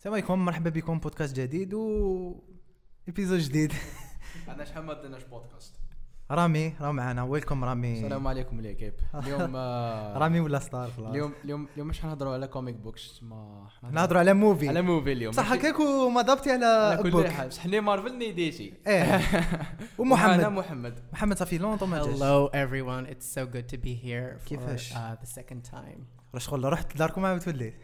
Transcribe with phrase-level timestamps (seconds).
[0.00, 2.34] السلام عليكم مرحبا بكم بودكاست جديد و
[3.08, 3.72] episode جديد.
[4.48, 5.74] عندنا شحال ما درناش بودكاست.
[6.30, 7.98] رامي راه معنا welcome رامي.
[7.98, 8.92] السلام عليكم l'équipe.
[9.14, 13.68] اليوم آه، رامي ولا ستار خلاص اليوم اليوم اليوم مش حنهضروا على comic books ما
[13.70, 15.32] حنهضروا نهضروا على movie على movie اليوم.
[15.32, 17.48] صح هكاك وما ضبطي على على كل book حال.
[17.48, 19.20] بصح حنا مارفل ني دي سي إيه.
[19.98, 20.44] ومحمد.
[20.44, 21.02] محمد.
[21.12, 22.18] محمد ça fait longtemps ما جاش.
[22.18, 23.12] Hello, everyone.
[23.12, 26.19] It's so good to be here for كيفاش؟ uh, the second time.
[26.34, 27.74] راه شغل رحت لداركم عاود تولي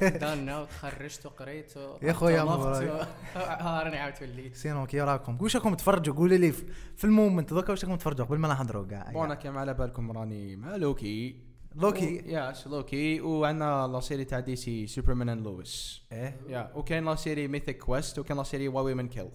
[0.00, 1.72] دانا وتخرجت وقريت
[2.02, 4.56] يا خويا ها راني عاود وليت.
[4.56, 6.52] سينو كي راكم؟ واش راكم تفرجوا قولوا لي
[6.96, 10.56] في- المومنت دوكا واش راكم تفرجوا قبل ما نهضروا كاع بون كيما على بالكم راني
[10.56, 11.36] مع لوكي.
[11.74, 13.20] لوكي؟ ياس لوكي.
[13.20, 16.36] وعندنا لا سيري تاع دي سي سوبرمان اند لويس إيه.
[16.48, 19.28] يا وكاين لا سيري ميثيك كويست وكاين لا سيري واي ويمن كيل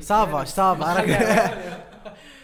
[0.00, 1.00] صافا صافا.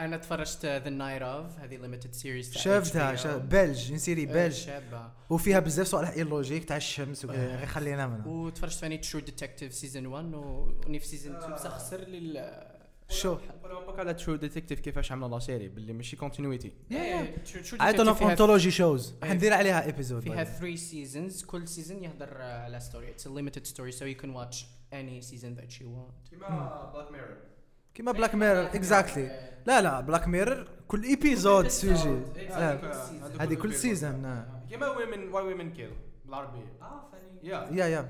[0.00, 4.52] أنا تفرجت ذا نايت اوف هذه ليميتد سيريز شفتها شا- بلج نسيري بلج.
[4.52, 5.10] شابة.
[5.30, 8.26] وفيها بزاف صوالح illogique تاع الشمس وكذا، غير خلينا منها.
[8.26, 12.70] وتفرجت ثاني True Detective season 1 وني في season 2 بصح خسر لي
[13.08, 16.16] شو؟ ولا بقى على True Detective كيفاش عملوا la série باللي ماشي
[16.90, 19.28] إيه، True عيطوا فيها- anthology shows إيه.
[19.30, 21.44] حندير عليها episode فيها 3 seasons.
[21.46, 24.56] كل season يهدر آه، على story it's a limited story so you can watch
[24.92, 26.30] any season that you want.
[26.30, 27.36] كيما بلاك ميرور
[28.00, 32.18] كيما بلاك ميرور اكزاكتلي لا لا Black Mirror كل episode sujet
[33.40, 35.90] هذه كل سيزون كيما ويمن واي ويمن كيل
[36.24, 36.72] بالعربية.
[36.82, 38.08] آه فاني يا يا يا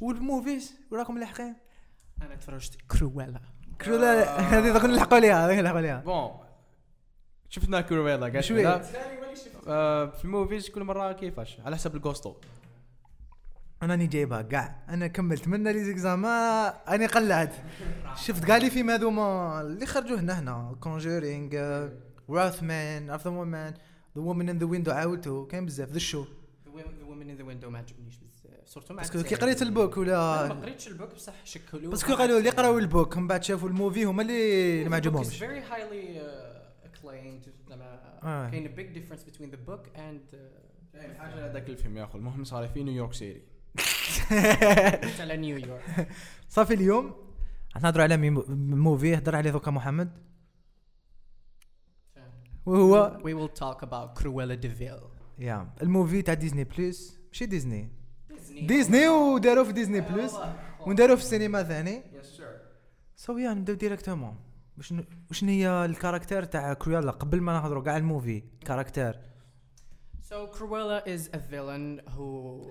[0.00, 1.54] والموفيز وراكم لاحقين
[2.22, 3.40] أنا تفرجت كرويلا
[3.80, 6.00] كرولا هذه دوك نلحقوا ليها هذه نلحقوا ليها.
[6.00, 6.30] بون
[7.48, 8.62] شفنا كرويلا قاعد شوية.
[8.62, 8.82] لا.
[9.68, 12.34] آه، في الموفيز كل مرة كيفاش؟ على حسب الجوستو
[13.82, 14.42] أنا جايبها.
[14.42, 15.48] كاع أنا كملت.
[15.48, 17.54] منها لي زيكزاما أنا قلعت.
[18.16, 20.76] شفت كاع لي فيلم هذوما اللي خرجوا هنا هنا.
[20.80, 21.88] كونجورينغ
[22.28, 23.74] وراث مان عرفت وومن ذا
[24.16, 25.46] وومن ان ذا ويندو عاودتو.
[25.46, 25.90] كاين بزاف.
[25.90, 26.24] ذا شو
[27.08, 28.66] Woman in the Window ما عجبنيش بزاف.
[28.66, 29.22] صورته مع باسكو.
[29.22, 31.90] كي قريت البوك لا، ما ولا قريتش البوك بصح شكلوه.
[31.90, 33.16] باسكو قالوا اللي قراو البوك.
[33.16, 35.42] من بعد شافوا الموفي هما اللي اللي ما عجبهمش.
[35.42, 36.18] very highly
[36.86, 37.70] acclaimed.
[37.70, 38.50] لما آه.
[38.50, 40.36] كاين a big difference between the book and uh,
[40.92, 43.55] كاين حاجة هذاك الفيلم يا اخو المهم صار في نيويورك سيتي
[45.20, 46.08] على نيويورك
[46.48, 47.14] صافي اليوم.
[47.82, 48.16] نهضروا على
[48.50, 49.14] movie.
[49.14, 50.26] هضر عليه دوكا محمد.
[52.66, 55.02] وهو will talk about Cruella de Vil.
[55.38, 55.68] Yeah.
[55.82, 57.88] ال movie تاع ديزني بلس ماشي ديزني.
[58.62, 59.08] ديزني.
[59.08, 60.34] وداروه في ديزني بلس
[60.86, 62.02] ونداروه في السينما ثاني
[63.16, 64.36] so yeah نبداو directement
[64.76, 64.94] واش
[65.28, 69.20] واش هي ال caractère تاع كرويلا قبل ما نهضروا؟ كاع ال movie caractère.
[70.29, 72.27] So Cruella is a villain who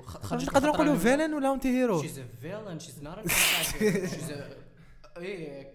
[0.07, 2.79] خ- خرجت نقدروا خطرة نقولوا من- فيلن ولا انتي هيرو She's a villain.
[2.79, 4.15] She's not an antagonist.
[4.15, 5.67] she's a إيه.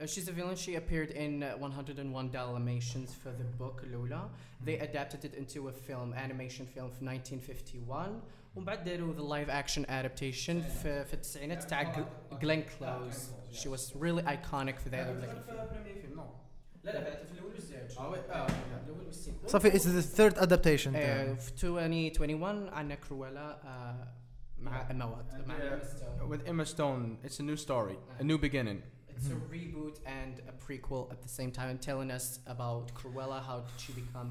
[0.00, 0.56] Uh, she's a villain.
[0.56, 4.30] She appeared in uh, 101 Dalmatians for the book Lula.
[4.64, 8.20] They adapted it into a film, animation film في 1951.
[8.56, 11.92] ومن بعد داروا the live action adaptation في في التسعينات تاع
[12.40, 13.30] Glenn Close.
[13.52, 15.42] She was really iconic في ذاك ذاك
[15.86, 16.24] الفيلم.
[16.87, 17.97] لا لا بعد في الأول والزوج.
[18.85, 19.49] الأول والسيكول.
[19.49, 24.07] صافي اتس ذا ثيرد ادابتيشن آه، في 2021 عندنا كرويلا آه،
[24.59, 25.61] مع Emma what مع Yeah.
[25.61, 26.31] Emma Stone.
[26.31, 28.79] with Emma Stone it's a new story a new beginning
[29.17, 33.39] It's a reboot and a prequel at the same time, and telling us about Cruella,
[33.49, 34.29] how did she become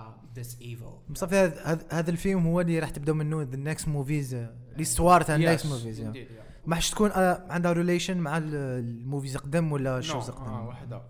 [0.00, 1.14] um, this evil.
[1.14, 1.36] صافي
[1.90, 4.46] هذا- الفيلم هو اللي راح تبداو منه the next movies
[4.76, 6.00] l'histoire تاع ال next movies.
[6.66, 11.02] ما حش تكون آه، عندها relation مع ال- ال movies قدام ولا آه، قدام وحده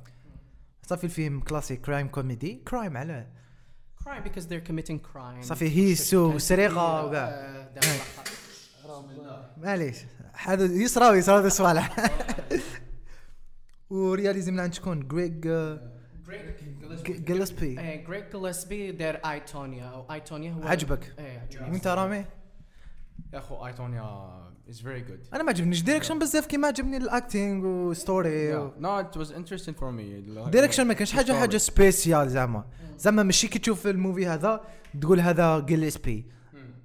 [0.92, 3.26] صافي الفيلم classic crime comedy crime علاه
[4.04, 5.41] Crime because they're committing crime.
[5.42, 7.28] صافي هي so كان سرقة في، وكاع.
[8.84, 9.44] لقب.
[9.56, 9.97] معليش.
[10.32, 12.10] هذا يصراو يصراو هذا الصوالح
[13.90, 15.78] و réalisé من عند شكون Greg
[17.06, 18.98] Gillespie Greg Gillespie.
[18.98, 21.14] دار I, Tonya أو I, Tonya هو عجبك.
[21.19, 21.70] عجبني.
[21.70, 22.25] وانت رامي؟
[23.32, 24.32] يا أخو I, Tonya
[24.68, 25.34] is very good.
[25.34, 25.82] أنا ما عجبنيش.
[25.82, 30.50] direction بزاف كيما عجبني ال acting و story no it was interesting for me.
[30.50, 32.64] direction ما كانش حاجة حاجة spécial زعما.
[32.98, 34.60] زعما ماشي كي تشوف ال movie هذا
[35.00, 36.26] تقول هذا جيلسبي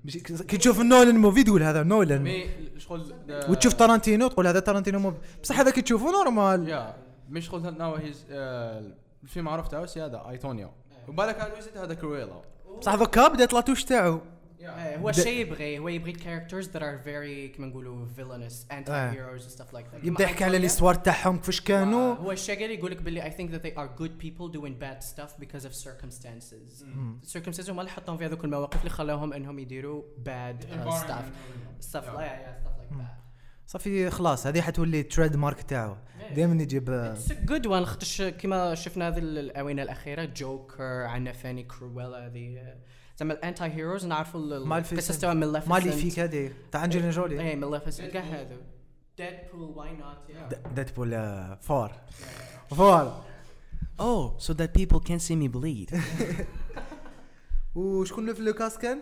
[0.03, 3.13] ماشي كي تشوف نولان movie تقول هذا نولان mais شغل
[3.49, 6.95] وتشوف تارانتينو تقول هذا تارانتينو movie بصح هذا كي تشوفه normal yeah
[7.29, 8.25] مش شغل now he's
[9.23, 10.71] الفيلم عرفت هاوس هذا I, Tonya
[11.07, 12.41] وبالك هذا كرويلا
[12.79, 14.13] بصح دوكا بدات la touche تاعو.
[14.13, 14.21] آه،
[14.65, 19.51] هو د- شيء يبغي هو يبغي characters that are very كما نقولوا villainous anti-heroes and
[19.59, 20.03] stuff like that.
[20.05, 23.51] يبدأ يحكي على l'histoire تاعهم كيفاش كانوا؟ هو الشيء قال يقول لك باللي I think
[23.51, 26.83] that they are good people doing bad stuff because of circumstances.
[27.37, 31.25] circumstances هما اللي حطهم في هذوك المواقف اللي خلاهم إنهم يديروا bad stuff.
[31.91, 33.17] stuff like yeah, yeah, stuff like that.
[33.67, 35.95] صافي خلاص هذه حتولي trademark تاعو
[36.35, 37.83] دائما يجيب a good one.
[37.85, 42.73] خاطرش كيما شفنا هذه الآونة الأخيرة جوكر عندنا فاني كرويلا هذه
[43.17, 44.39] زعما ال anti-heroes نعرفوا.
[44.39, 47.41] القصص تاع مالفيسنت مالفيك هذه تاع انجلينا جولي.
[47.41, 48.57] eh مالفيسنت كاع هذو
[49.17, 51.11] ديدبول واي نوت ديدبول
[51.61, 51.91] فور.
[52.69, 53.23] فور.
[53.99, 55.89] Oh, so that people can see me bleed.
[57.75, 59.01] وشكون اللي في لوكاس كان؟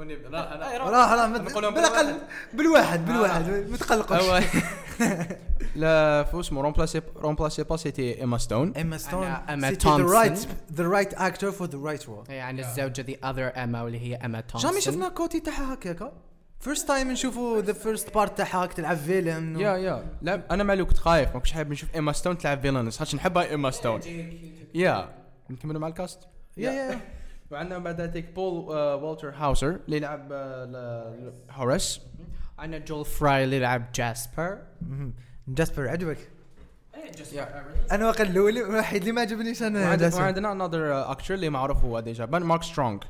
[0.00, 2.18] أنا راح راح نقولهم بالاقل
[2.54, 3.06] بالواحد.
[3.06, 4.44] بالواحد ما تقلقوش
[5.76, 10.32] لا فو اسمه رومبلاسي رومبلاسي با سيتي ايما ستون ايما ستون أما سيتي ذا رايت
[10.32, 10.56] تومسون.
[10.72, 14.40] ذا رايت اكتور فور ذا رايت رول يعني الزوجة ذا اذر اما واللي هي اما
[14.40, 16.12] تومسون جامي شفنا كوتي تاعها هكاكا
[16.60, 20.06] first time نشوفوا the first part تاعها تلعب villain yeah yeah.
[20.22, 21.28] لا أنا مالي كنت خايف.
[21.28, 24.00] ما كنتش حابب نشوف ايما ستون تلعب villains خاطش نحبها ايما ستون
[24.74, 25.08] yeah.
[25.50, 26.20] نكملوا مع ال cast؟
[26.56, 27.00] yeah yeah.
[27.50, 32.00] وعندنا بعد تيك بول آه، والتر هاوسر اللي يلعب آه، هورس
[32.58, 34.58] عندنا جول فراي اللي يلعب جاسبر
[35.48, 36.28] جاسبر عجبك؟
[37.18, 37.46] جاسبر
[37.92, 42.24] أنا واقع الأول الوحيد اللي ما عجبنيش انا وعندنا another actor اللي معروف هو ديجا
[42.24, 43.02] بان مارك سترونج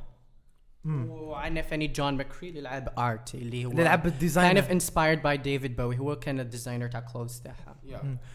[0.87, 4.67] وعندنا فاني جون ماكري اللي يلعب ارتي اللي هو اللي لعب kind بال design of
[4.67, 7.77] inspired by David Bowie هو كان ال designer تاع clothes تاعها.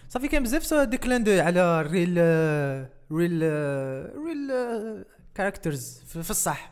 [0.09, 2.17] صافي كان بزاف des clins d'œil على real
[3.11, 3.43] real
[4.25, 4.51] real
[5.35, 6.71] characters في في الصح.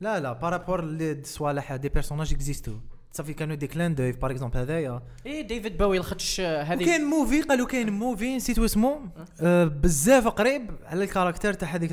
[0.00, 2.78] لا لا par rapport للصوالح des personnages existaient
[3.12, 6.82] صافي كانوا des clins d'œil par exemple هذايا إيه ديفيد بوي لخدش هذه.
[6.82, 9.00] وكاين movie قالوا كاين movie نسيت اسمه.
[9.40, 9.64] آه.
[9.64, 11.92] بزاف قريب على الكاركتر تاع هذيك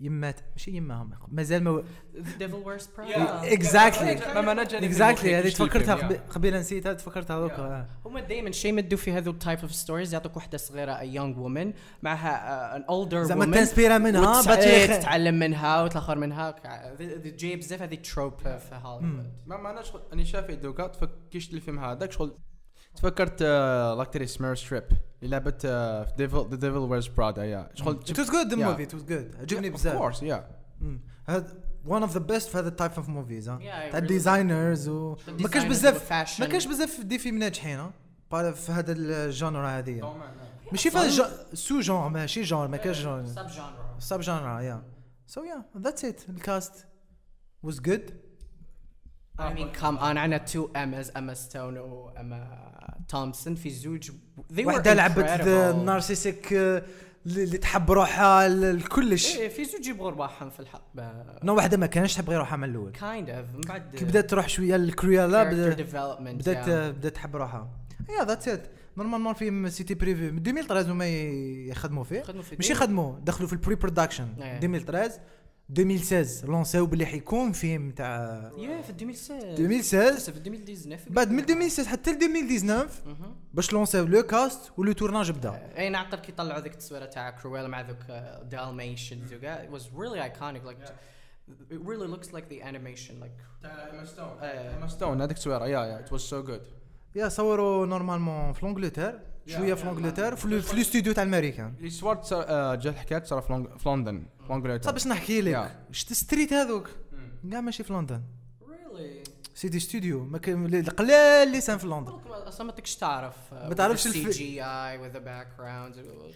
[0.00, 0.40] يمات.
[0.52, 1.84] ماشي يماهم مازال ما
[2.38, 2.88] ديفل ويرز
[3.44, 8.70] اكزاكتلي ما ما نجاني اكزاكتلي هذه تفكرتها قبي- قبيله نسيتها تفكرتها هذوك هما دائما شيء
[8.72, 13.22] يمدوا في هذو التايب اوف ستوريز يعطوك وحدة صغيرة a young woman معها ان اولدر
[13.22, 16.56] زعما تنسبيرا منها إيه، تتعلم منها وتلاخر منها.
[17.24, 19.32] جاي بزاف هذه تروب في هوليوود.
[19.46, 22.36] ما معناش شغل اني شافي دوكا تفك كيش الفيلم هذاك شغل
[22.96, 24.82] تفكرت آه، l'actrice مير ستريب
[25.22, 28.56] اللي لعبت آه، في devil the devil wears Prada yeah شغل It was good the
[28.56, 28.58] Yeah.
[28.58, 28.90] movie.
[28.90, 29.40] It was good.
[29.40, 29.96] عجبني of بزاف.
[29.96, 30.46] course yeah
[31.88, 33.58] one of the best في هذا ال type of movies ها
[33.90, 33.98] تاع.
[33.98, 36.12] ال designers و ما كانش بزاف.
[36.40, 37.90] ما كانش بزاف des films ناجحين
[38.30, 40.14] في هذا ال genre هذه.
[40.72, 41.10] ماشي في
[41.52, 44.82] ce genre ماشي genre ما كانش جونر sub genre sub genre yeah
[45.26, 46.86] so yeah that's it ال cast
[47.66, 48.12] was good.
[49.38, 50.02] I mean come on.
[50.02, 52.70] عندنا two Emmas Emma Stone و Emma
[53.12, 54.10] Thompson في زوج
[54.64, 55.74] وحده لعبت incredible.
[57.26, 60.82] اللي تحب روحها لكلش إيه في زوج يبغوا رواحهم في الحق
[61.44, 62.92] no وحدة ما كانش تحب غير روحها من الأول.
[62.96, 63.54] Kind of.
[63.56, 65.80] من بعد كي بدأت تروح شوية للكرويلا بدات
[66.40, 66.68] بدات.
[66.94, 67.70] بدأت تحب روحها.
[68.18, 68.66] yeah that's it
[68.96, 71.08] normalement فيلم c'était prévu من 2013 هما
[71.68, 72.22] يخدموا فيه.
[72.22, 74.56] خدموا في ماشي دي- خدموا دخلوا في ال pre production إيه.
[74.56, 75.12] 2013
[75.78, 81.88] 2016 لانساو باللي حيكون فيلم تاع yeah في 2016 2016 في 2019 بعد من 2016
[81.88, 83.36] حتى ل 2019 مهم.
[83.54, 85.70] باش لانساو le cast و le tournage بدا.
[85.78, 88.02] أي نعقل كي طلعوا ذيك التصويرة تاع كرويلا مع ذوك
[88.50, 90.90] dalmatians وكاع it was really iconic like
[91.70, 94.38] it really looks like the animation like ايما ستون.
[94.42, 95.66] ايما ستون هذيك التصويرة.
[95.66, 96.62] yeah yeah it was so good
[97.14, 99.20] yeah صوروا normalement في l'Angleterre
[99.56, 103.40] شوية في l'Angleterre في الاستوديو تاع الامريكان اللي صورت صار- آه، جا الحكاية صار
[103.78, 105.76] في لندن في لونجلترا صافي باش نحكي لك.
[105.92, 106.90] شفت ستريت هذوك؟
[107.50, 108.22] كاع ماشي في لندن.
[108.62, 109.30] Really?
[109.54, 111.10] سيتي ستوديو ما كان قلال
[111.48, 112.12] اللي سان في لندن.
[112.28, 113.34] أصلا ما تكش تعرف.
[113.52, 115.94] ما تعرفش السي جي اي وذ باك جراوند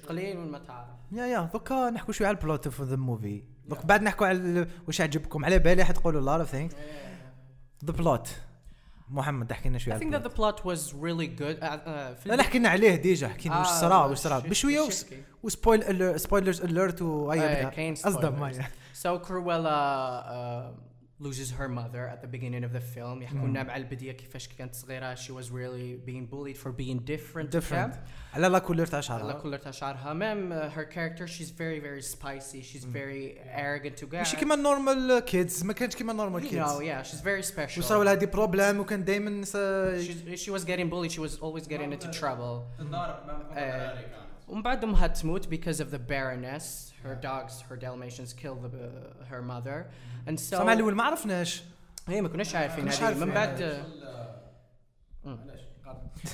[0.08, 0.88] قليل من ما تعرف.
[1.12, 5.00] يا يا دوكا نحكوا شوية على البلوت اوف ذا موفي دوك بعد نحكوا على واش
[5.00, 5.44] عجبكم.
[5.44, 6.74] على بالي حتقولوا لار اوف ثينكس
[7.84, 8.28] ذا بلوت
[9.08, 11.58] محمد احكي لنا شوية I think that the plot was really good.
[11.60, 14.38] Uh, uh, لا لا حكينا عليه déjà حكينا واش آه، صرا واش صرا.
[14.38, 14.88] بشويه.
[15.42, 18.52] و spoil spoilers alert وأي آه، أصدم
[19.02, 19.78] So Cruella
[20.24, 24.48] uh, loses her mother at the beginning of the film يحكوا لنا مع البداية كيفاش
[24.48, 27.94] كانت صغيرة she was really being bullied for being different different
[28.34, 31.80] على لا couleur تاع على شعرها كل تاع شعرها même uh, her character she's very
[31.80, 36.16] very spicy she's very arrogant to ماشي كيما ال normal kids ما كانش كيما ال
[36.16, 39.44] normal you know kids yeah she's very special وصراو لها des problèmes وكان دائما
[40.34, 42.62] she was getting bullied she was always getting into trouble
[43.56, 48.68] آه، ومن بعد امها تموت because of the baroness her dogs her dalmatians kill the,
[48.68, 49.86] uh, her mother.
[50.26, 51.62] And so سامع الأول ما عرفناش.
[52.08, 53.24] هي ما كناش عارفين هذه.
[53.24, 53.34] من.
[53.34, 53.84] بعد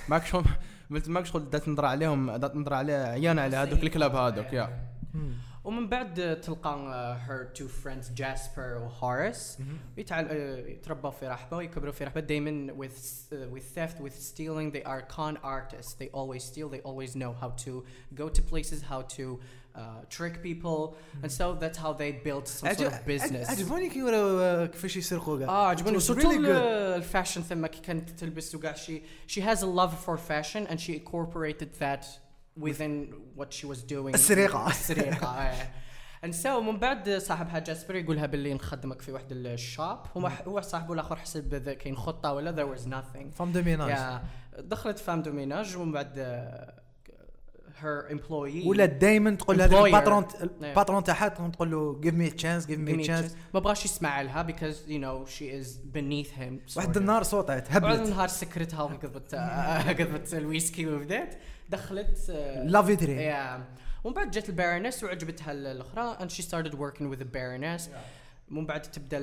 [0.08, 0.44] ماك شغل
[0.90, 4.90] قلت ماك شغل دات نضرع عليهم دات نضرع على عيان على هذوك الكلاب هذوك yeah.
[5.63, 9.57] ومن بعد تلقى uh, her two friends جاسبر وهوريس
[9.97, 10.27] يتعل...
[10.27, 14.83] uh, يتربوا في رحبه ويكبروا في رحبه دائما with uh, with theft with stealing they
[14.83, 17.83] are con artists they always steal they always know how to
[18.15, 19.39] go to places how to
[19.75, 19.81] uh,
[20.17, 24.67] trick people and so that's how they build some sort of business عجبوني كي وراو
[24.67, 26.95] كيفاش يسرقوا كاع اه عجبني It was سورتو really ال- good.
[26.95, 30.93] الفاشن ثم كي كانت تلبس وكاع شي she has a love for fashion and she
[30.93, 32.05] incorporated that
[32.60, 34.14] within what she was doing.
[34.14, 34.66] السرقة.
[34.70, 35.68] السرقة آه.
[36.26, 39.98] and so من بعد صاحبها جاسبر يقولها باللي نخدمك في واحد ال shop.
[40.16, 43.36] هو هو صاحبه الآخر حسب كاين خطة ولا there was nothing.
[43.38, 44.20] femme de ménage
[44.58, 46.18] دخلت femme de ménage ومن بعد
[47.82, 49.72] her employee ولا دائما تقول Employer.
[49.72, 50.24] ال patron.
[50.62, 54.46] ال patron تاعها تقول له give me chance give me chance ما بغاش يسمع لها
[54.46, 56.76] because you know she is beneath him.
[56.76, 56.96] واحد.
[56.96, 59.34] النهار صوتت بعد هبلت النهار سكرتها وقضبت
[60.00, 61.34] قضبت الويسكي وبدات.
[61.70, 63.60] دخلت آه، لا فيتري yeah.
[64.04, 67.82] ومن بعد جات البارونس وعجبتها ال- الأخرى and she started working with the baroness.
[68.48, 69.18] من بعد تبدأ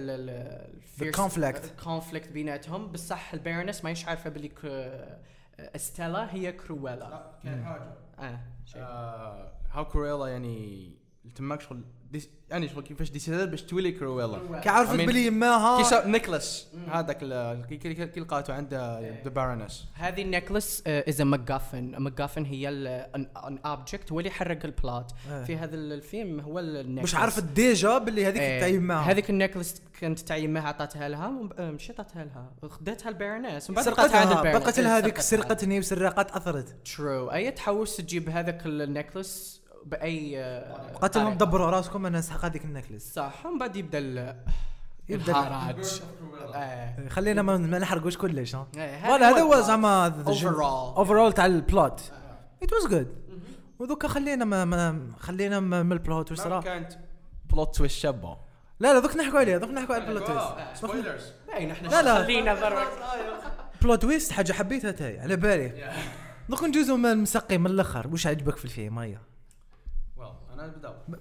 [1.15, 1.63] conflict.
[1.63, 2.91] الكونفليكت بيناتهم.
[2.91, 5.19] بصح البارونس ما عارفة باللي ك-
[5.59, 8.39] استيلا هي كرويلا كان حاجة
[8.75, 9.51] آه.
[9.71, 10.91] هاو كرويلا يعني
[11.35, 11.81] تماك شغل
[12.11, 14.59] ديس يعني شغل كيفاش ديسيدات باش تولي كرويلا.
[14.59, 16.67] كي عرفت بلي كي يماها سا- نيكلاس.
[16.91, 22.69] هذاك ال- كي- كي كي لقاتو عند ذا بارونس هذه النكلس از ماجافن ماجافن هي
[22.69, 25.43] ان اوبجكت هو اللي يحرك البلات آه.
[25.43, 29.81] في هذا الفيلم هو النكلس مش عارفة ديجا باللي هذيك إيه، تاع يماها هذيك النكلس
[30.01, 32.69] كانت تاع يماها عطاتها لها آه، مش عطاتها لها.
[32.69, 34.63] خدتها البارونيس ومن بعد عطاتها عند سرقتها البارونيس.
[34.67, 35.47] بقت لها هذيك سرقتها.
[35.47, 36.75] سرقتني وسرقت أثرت.
[36.95, 41.45] ترو أي تحوس تجيب هذاك النكلس بأي آه، قالت لهم طريقة.
[41.45, 43.13] دبروا راسكم أنا نسحق هذيك النكلس.
[43.13, 44.35] صح ومن بعد يبدأ ال-
[45.09, 46.01] يبدأ الهراج
[46.55, 47.07] آه.
[47.09, 48.67] خلينا ما ما نحرقوش كلش ها.
[48.77, 49.61] إيه، voilà هذا هو.
[49.61, 50.05] زعما.
[50.97, 52.11] overall تاع ال plot
[52.63, 53.15] it was good
[53.79, 56.93] ودوكا خلينا ما, ما خلينا ما- من ال plot واش صرا؟ كانت
[57.53, 58.37] plot twist شابة.
[58.79, 62.01] لا لا دوك نحكوا عليه دوك نحكوا على ال plot twist spoilers باين إحنا لا،
[62.01, 62.23] لا.
[62.23, 62.83] خلينا برا.
[63.81, 65.91] plot twist حاجة حبيتها تاي على بالي.
[66.49, 68.07] دوك نجوزو من مسقي من الأخر.
[68.07, 69.21] واش عجبك في الفيلم هيا؟
[70.59, 70.73] أنا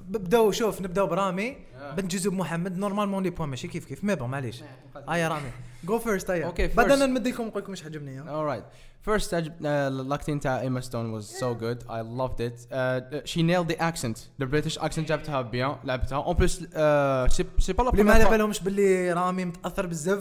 [0.08, 1.94] نبداو شوف نبداو برامي آه.
[1.94, 4.62] بنجوزو بمحمد normalement les points ماشي كيف كيف mais bon معليش
[5.08, 5.50] هيا رامي
[5.84, 6.90] go first هيا Okay, بعد.
[6.90, 8.62] أنا نمد لكم نقول لكم إيش عجبني.
[9.06, 11.78] First, uh, l'acting تاع Stone was so good.
[11.88, 12.66] I loved it.
[12.72, 14.16] Uh, she nailed the accent.
[14.42, 15.86] The British accent جابتها bien.
[15.86, 16.22] لعبتها.
[16.22, 18.30] En plus, uh, c'est c'est pas la بلي ما على.
[18.30, 20.18] بالهمش باللي رامي متأثر بزاف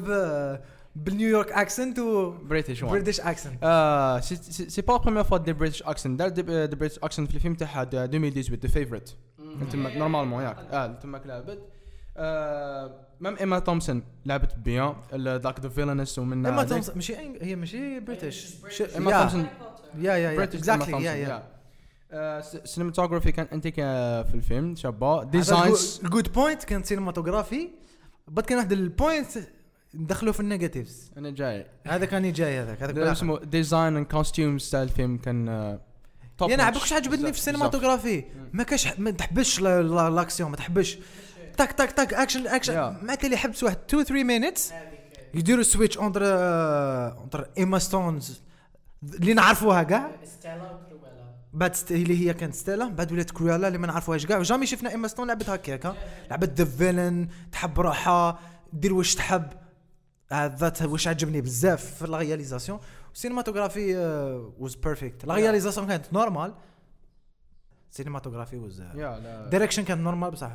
[0.96, 2.44] بال New York accent و one.
[2.44, 3.64] British accent
[4.72, 6.10] c'est pas la première fois des British accent.
[6.10, 9.12] دار the British accent في الفيلم تاعها د- 2018 The Favorite.
[9.72, 10.58] تماك normalement ياك.
[10.72, 11.60] آه تماك لعبت.
[13.20, 18.54] même ايما تومسون لعبت bien ذاك the villains ومن ذاك- تومسون ماشي هي ماشي British
[18.96, 19.46] ايما تومسون
[19.98, 21.14] يا يا يا بريتش اكزاكتلي يا
[22.14, 27.70] يا سينماتوجرافي كان انتيك في الفيلم شابه designs ال good point كان cinematography
[28.28, 29.28] بعد كان واحد ال point
[29.96, 31.12] ندخلوا في ال negatives.
[31.18, 31.66] أنا جاي.
[31.88, 32.84] هذا كان جاي هذاك.
[32.84, 32.98] هذاك.
[32.98, 35.80] اسمه design and costumes تاع الفيلم كان آه،
[36.38, 36.94] top يعني notch.
[36.94, 40.98] عبك عجبتني في ال cinematography؟ ما كاش ما تحبش لا- لا- l'action ما تحبش.
[41.58, 42.74] تاك تاك تاك action action.
[42.74, 43.78] ما كان اللي يحبس واحد.
[43.90, 44.74] 2 3 minutes
[45.34, 48.42] يديروا switch entre entre ايما ستونز
[49.04, 50.12] اللي نعرفوها كاع.
[51.54, 51.92] بعد ست...
[51.92, 54.42] اللي هي كانت ستيلا بعد ولات كرويلا اللي ما نعرفوهاش كاع.
[54.42, 55.96] jamais شفنا ايما ستون لعبت هكاك.
[56.30, 58.40] لعبت the villain تحب روحها
[58.74, 59.44] دير واش تحب.
[60.32, 62.80] هذا واش عجبني بزاف في ال réalisation
[63.14, 63.96] ال cinematography
[64.60, 66.54] was perfect ال réalisation كانت normal
[67.92, 70.52] ال cinematography was la direction كانت normal بصح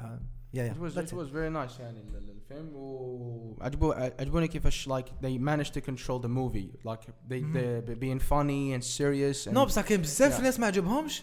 [0.54, 0.77] yeah yeah it.
[1.11, 6.19] was very nice يعني ال- ال- الفيلم وعجبو عجبوني كيفاش like they managed to control
[6.23, 6.89] the movie.
[6.89, 10.41] Like they they be- being funny and serious and no بصح كاين بزاف.
[10.41, 11.23] ناس ما عجبهمش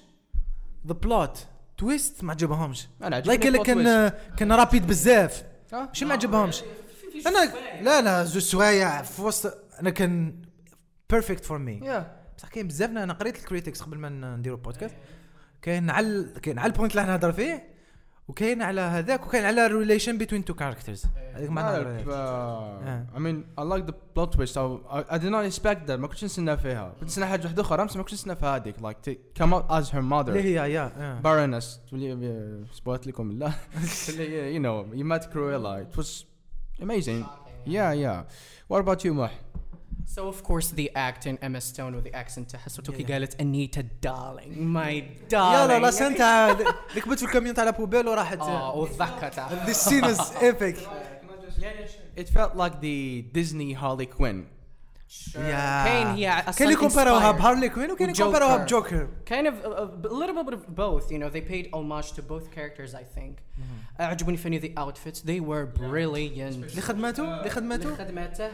[0.88, 5.44] the plot twist ما عجبهمش أنا عجبني like كان كان rapide بزاف.
[5.74, 6.64] ماشي ما عجبهمش
[7.28, 10.42] أنا لا لا زوج سوايع في وسط أنا كان
[11.10, 12.04] perfect for me Yeah.
[12.38, 14.96] بصح كاين بزاف أنا قريت ال critics قبل ما نديروا البودكاست
[15.62, 17.78] كاين على كاين على ال point اللي نهضر فيه
[18.28, 22.10] وكاين على هذاك وكاين على ال relation بين two characters هذيك ما لا، نهضر ب-
[22.12, 23.06] عليها.
[23.16, 24.54] I mean I like the plot twist.
[24.54, 24.60] So
[24.90, 25.92] I, I did not expect that.
[25.92, 26.94] ما كنتش نستنى فيها.
[27.00, 28.76] كنت نستنى حاجة واحدة أخرى بس ما كنتش نستنى في هذيك.
[28.78, 31.20] Like to come out as her اللي mother هي يا.
[31.24, 31.90] Baroness.
[31.90, 33.32] تولي سبويت لكم.
[33.32, 33.52] لا.
[34.10, 35.98] اللي هي you know you met Cruella.
[36.77, 37.25] it was amazing
[37.67, 38.23] yeah yeah
[38.69, 39.31] what about you مح
[40.17, 43.83] So of course the acting Emma Stone with the accent تاعها صوتو كي قالت Anita
[44.07, 46.53] darling my darling يا لا لا سنتا
[46.97, 50.77] ركبت في الكاميون تاع لابوبيل وراحت اه والضحكة تاعها This scene is epic.
[52.17, 54.47] it felt like the Disney Harley Quinn
[55.36, 57.36] yeah كاين هي أصلاً كاين اللي كومباروها inspired.
[57.36, 58.40] بهارلي كوين وكاين اللي وجوكر.
[58.40, 62.12] كومباروها بجوكر kind of a, a little bit of both you know they paid homage
[62.12, 63.34] to both characters I think.
[64.00, 66.56] عجبوني فني the outfits they were brilliant.
[66.70, 68.50] اللي خدماتو اللي خدماتو اللي خدمته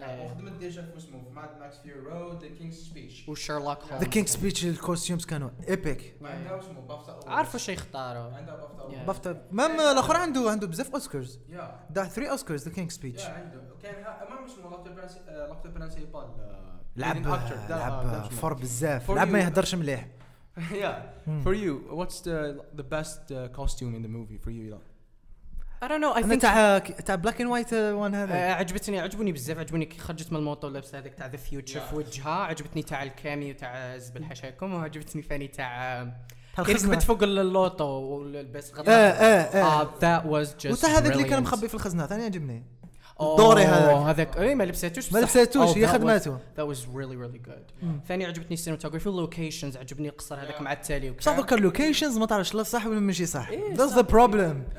[0.00, 3.34] جيني بيفن خدمت déjà في اسمه في Mad Max Fury Road The King's Speech و
[3.34, 8.32] Sherlock the Holmes King Speech ال costumes كانوا epic عندها اسمه بافتا عارفه شي يختاروا.
[8.36, 9.04] عندها BAFTA.
[9.06, 13.28] BAFTA même الآخر عنده عنده بزاف Oscars yeah دا 3 Oscars The King Speech yeah
[13.28, 13.62] عنده.
[13.82, 14.70] كان ها- ما اسمه
[15.48, 16.28] l'acteur principal
[16.96, 19.10] لعب uh, لعب fort بزاف.
[19.10, 19.38] لعب ما.
[19.38, 20.06] يهدرش مليح.
[20.84, 20.98] Yeah.
[21.44, 22.38] For you, what's the
[22.80, 24.64] the best uh, costume in the movie for you?
[25.82, 28.34] I don't know I أنا think تاع تاع black and white one هذا.
[28.34, 31.96] آه، عجبتني عجبوني بزاف عجبوني كي خرجت من الموطو لابسة هذاك تاع the future في
[31.96, 36.02] وجهها عجبتني تاع الكاميو تاع زبل حشاكم وعجبتني ثاني تاع.
[36.58, 39.82] ركبت فوق اللوطو ولبس غطاء آه آه آه.
[39.82, 41.42] آه that was just وتا هذاك اللي كان.
[41.42, 42.64] مخبي في الخزنة ثاني عجبني.
[43.20, 43.96] ال doré هذاك.
[43.96, 45.18] هذاك اي ما لبساتوش ما.
[45.18, 47.86] لبساتوش هي that was- خدماته that was really really good.
[48.08, 51.42] ثاني عجبتني ال cinematography ال locations عجبني القصر هذاك مع التالي بصح وكذا.
[51.42, 53.48] دوكا ال locations ما تعرفش لا صح ولا ماشي صح.
[53.48, 53.96] إيه، that's صح.
[53.96, 54.78] the problem Uh,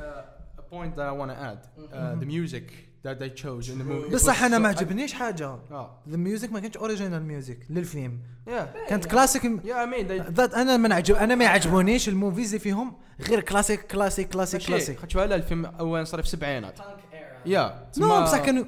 [0.59, 2.65] a point that I want to add: uh, the music
[3.05, 4.13] that they chose in the movie.
[4.13, 5.59] بصح أنا ما عجبنيش حاجة.
[6.09, 8.19] the music ما كانتش original music للفيلم.
[8.47, 9.45] Yeah, كانت classic yeah.
[9.45, 10.31] I mean, they.
[10.31, 14.61] ذات أنا ما نعجب أنا ما يعجبونيش ال movies اللي فيهم غير كلاسيك كلاسيك كلاسيك
[14.67, 16.79] كلاسيك خاطش لا الفيلم اول صار في السبعينات.
[17.45, 18.65] you know بصح كانوا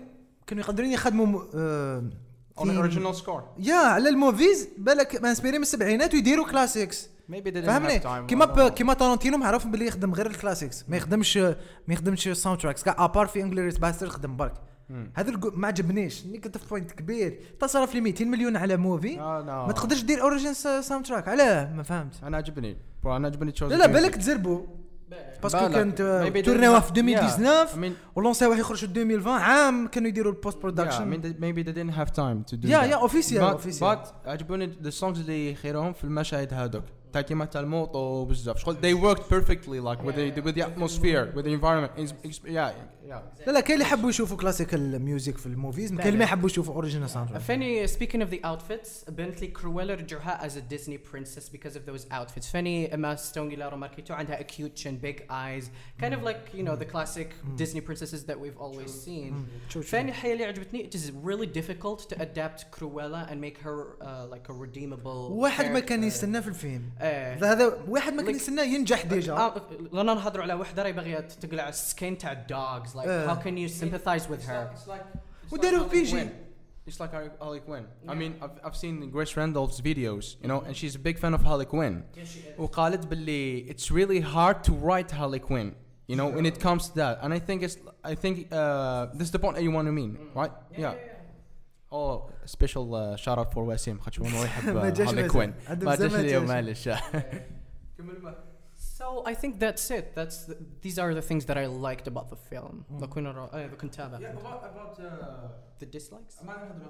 [0.47, 2.09] كانوا يقدرون يخدموا آه،
[2.57, 2.77] un.
[2.77, 7.09] original score yeah على ال movies بالك مانسبيري من السبعينات ويديروا classics
[7.65, 8.69] فهمني؟ كيما.
[8.69, 11.55] كيما تارانتينو معروف باللي يخدم غير ال classics ما يخدمش ما
[11.89, 14.53] يخدمش soundtracks كاع à part في Inglourious Basterds خدم برك.
[15.15, 16.19] هذا ما عجبنيش.
[16.19, 17.39] في point كبير.
[17.59, 19.65] تصرف لي 200 مليون على movie آه،.
[19.67, 22.23] ما تقدرش دير original soundtrack علاه ما فهمت.
[22.23, 22.77] أنا عجبني.
[23.05, 24.65] أنا عجبني لا لا بالك تزربوا
[25.43, 25.69] parce que.
[25.69, 27.69] كانت didn't في have- 2019 yeah.
[27.69, 31.73] I mean, ولونسي واحد يخرج في 2020 عام كانوا يديروا ال post production maybe they
[31.73, 32.83] didn't have time to do yeah.
[32.83, 36.83] yeah officiel officiel but عجبوني the songs اللي خيرهم في المشاهد هذوك
[38.81, 41.93] They worked perfectly like with the with the atmosphere, with the environment.
[42.45, 42.71] Yeah,
[43.07, 46.49] لا لا كاين اللي يحبوا يشوفوا classical music في ال movies كاين اللي ما يحبوا
[46.49, 50.97] يشوفوا original soundtrack فاني speaking of the outfits بانت لي كرويلا رجعوها as a Disney
[50.97, 52.51] princess because of those outfits.
[52.51, 55.65] فاني ايما ستون يلا ماركيتو عندها cute chin big eyes.
[56.03, 59.33] Kind of like you know the classic Disney princesses that we've always seen.
[59.83, 64.33] فاني الحقيقة اللي عجبتني it is really difficult to adapt Cruella and make her uh,
[64.33, 66.03] like a redeemable واحد ما كان.
[66.03, 66.89] يستناه في الفيلم.
[67.43, 69.33] هذا واحد ما كان يستناه ينجح déjà.
[69.33, 69.61] آه،
[69.93, 72.31] لنا نهضروا على وحده راهي باغيه تقلع السكين تاع
[72.92, 73.34] الدوجز like آه.
[73.34, 75.00] how can you sympathize with her It's like,
[75.46, 76.10] it's وداروا like في Harley شيء.
[76.10, 76.30] Quinn.
[76.90, 77.84] It's like Harley Harley Quinn.
[78.08, 81.34] I mean, I've, I've seen Grace Randolph's videos, you know, and she's a big fan
[81.34, 82.02] of Harley Quinn.
[82.58, 85.74] وقالت باللي it's really hard to write Harley Quinn,
[86.06, 87.18] you know, when it comes to that.
[87.22, 87.76] And I think it's,
[88.12, 90.52] I think uh, this is the point that you want to mean, right?
[90.84, 90.94] Yeah.
[91.98, 92.14] Oh,
[92.56, 95.28] special uh, shout out for Wasim خاطش هو يحب ما uh, جاش Harley واسم.
[95.28, 95.50] Quinn.
[95.70, 96.50] عندهم ما زمان جاش اليوم جاش.
[96.50, 96.88] معلش.
[99.03, 100.05] So I think that's it.
[100.19, 102.83] That's the, these are the things that I liked about the film.
[103.01, 104.17] لو كنا را- آه، كنت تابع.
[104.17, 104.99] about
[105.83, 106.45] The dislikes?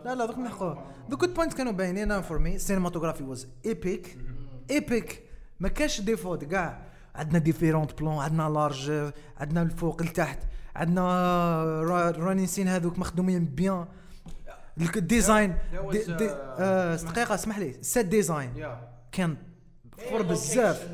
[0.06, 0.74] لا لا دوك نحكوا
[1.10, 4.18] the good point كانوا باينين for me ال cinematography was epic
[4.72, 5.24] epic
[5.60, 10.40] ما كاش défauts كاع عندنا différents plans عندنا large عندنا الفوق لتحت
[10.76, 11.02] عندنا
[12.18, 13.86] running scene هذوك مخدومين bien
[14.96, 17.84] ال design was, uh, آه، دقيقة اسمح لي.
[17.84, 18.68] set design Yeah.
[19.12, 19.38] كان
[20.10, 20.88] fort بزاف.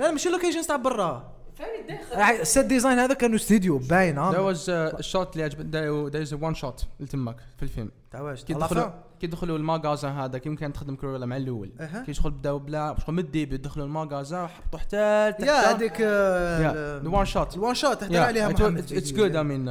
[0.00, 1.33] لا ماشي locations تاع برا.
[1.58, 2.40] ثاني داخل.
[2.40, 6.28] ال set design هذا كانوا استديو باين was uh, a shot اللي عجب there there
[6.28, 7.90] is a one shot اللي تماك في الفيلم.
[8.10, 8.90] تاع واش كي دخلوا؟
[9.20, 11.70] كي دخلوا ال magasin هذا كي كان تخدم كرويلا مع الأول.
[12.06, 16.00] كي شغل بداو بلا شغل من ال début دخلوا ال magasin حطوا حتى يا هذيك
[16.00, 19.68] the one shot ال one shot تهدر عليها محمد it's good I mean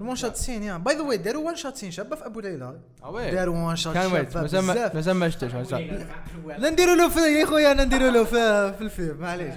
[0.00, 2.40] ال one shot scene yeah by the way داروا one shot scene شابة في أبو
[2.40, 2.78] ليلى.
[3.12, 4.64] داروا one shot can wait مازال
[4.94, 6.06] مازال ما شفتش مازال.
[6.58, 9.54] لا نديروا له في يا خويا أنا نديروا له في في الفيلم معليش.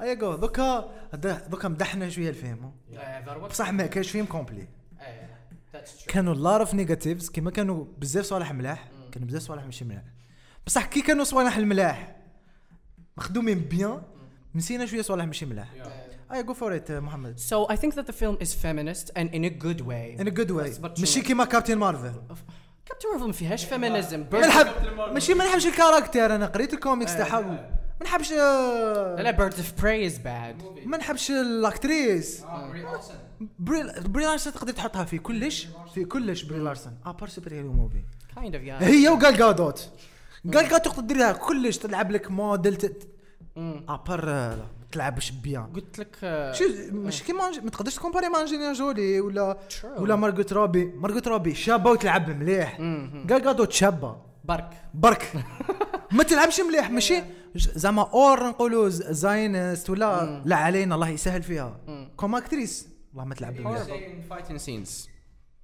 [0.00, 0.90] هيا جو دوكا
[1.48, 2.72] دوكا مدحنا شوية الفيلم
[3.50, 4.68] بصح ما كانش فيلم complet
[6.08, 10.02] كانوا a lot of negatives كيما كانوا بزاف صوالح ملاح كانوا بزاف صوالح ماشي ملاح
[10.66, 12.16] بصح كي كانوا صوالح الملاح
[13.16, 14.02] مخدومين bien
[14.54, 15.68] نسينا شوية صوالح ماشي ملاح
[16.30, 19.44] هيا go for it محمد So I think that the film is feminist and in
[19.44, 20.20] a good way.
[20.20, 22.12] in good way ماشي كيما كابتن مارفل
[22.86, 24.26] كابتن مارفل ما فيهاش feminism
[25.12, 27.70] ماشي ما نحبش ال character أنا قريت الكوميكس تاعها.
[28.00, 32.44] ما نحبش لا لا Birds of Prey is bad ما نحبش ال actrice
[33.58, 38.02] بري بري لارسن تقدر تحطها في كلش في كلش بري لارسن à part superhero movie
[38.36, 39.90] kind of yeah هي وقال جادوت
[40.54, 42.78] قال جادوت تقدر ديرها كلش تلعب لك modèle
[43.88, 44.58] à part آه،
[44.92, 49.58] تلعبش bien قلت لك آه، شو مش كيما ما تقدرش تكومباري مع انجلينا جولي ولا.
[49.98, 52.76] ولا مارغوت روبي مارغوت روبي شابة وتلعب مليح.
[53.30, 54.16] قال جادوت شابة.
[54.48, 54.70] برك.
[54.94, 55.32] برك.
[56.12, 57.22] ما تلعبش مليح ماشي؟
[57.54, 61.80] زعما اور نقولوا Zionist ولا لا علينا الله يسهل فيها.
[62.16, 63.82] comme actrice والله ما تلعب مليح.
[64.30, 65.08] Fighting scenes.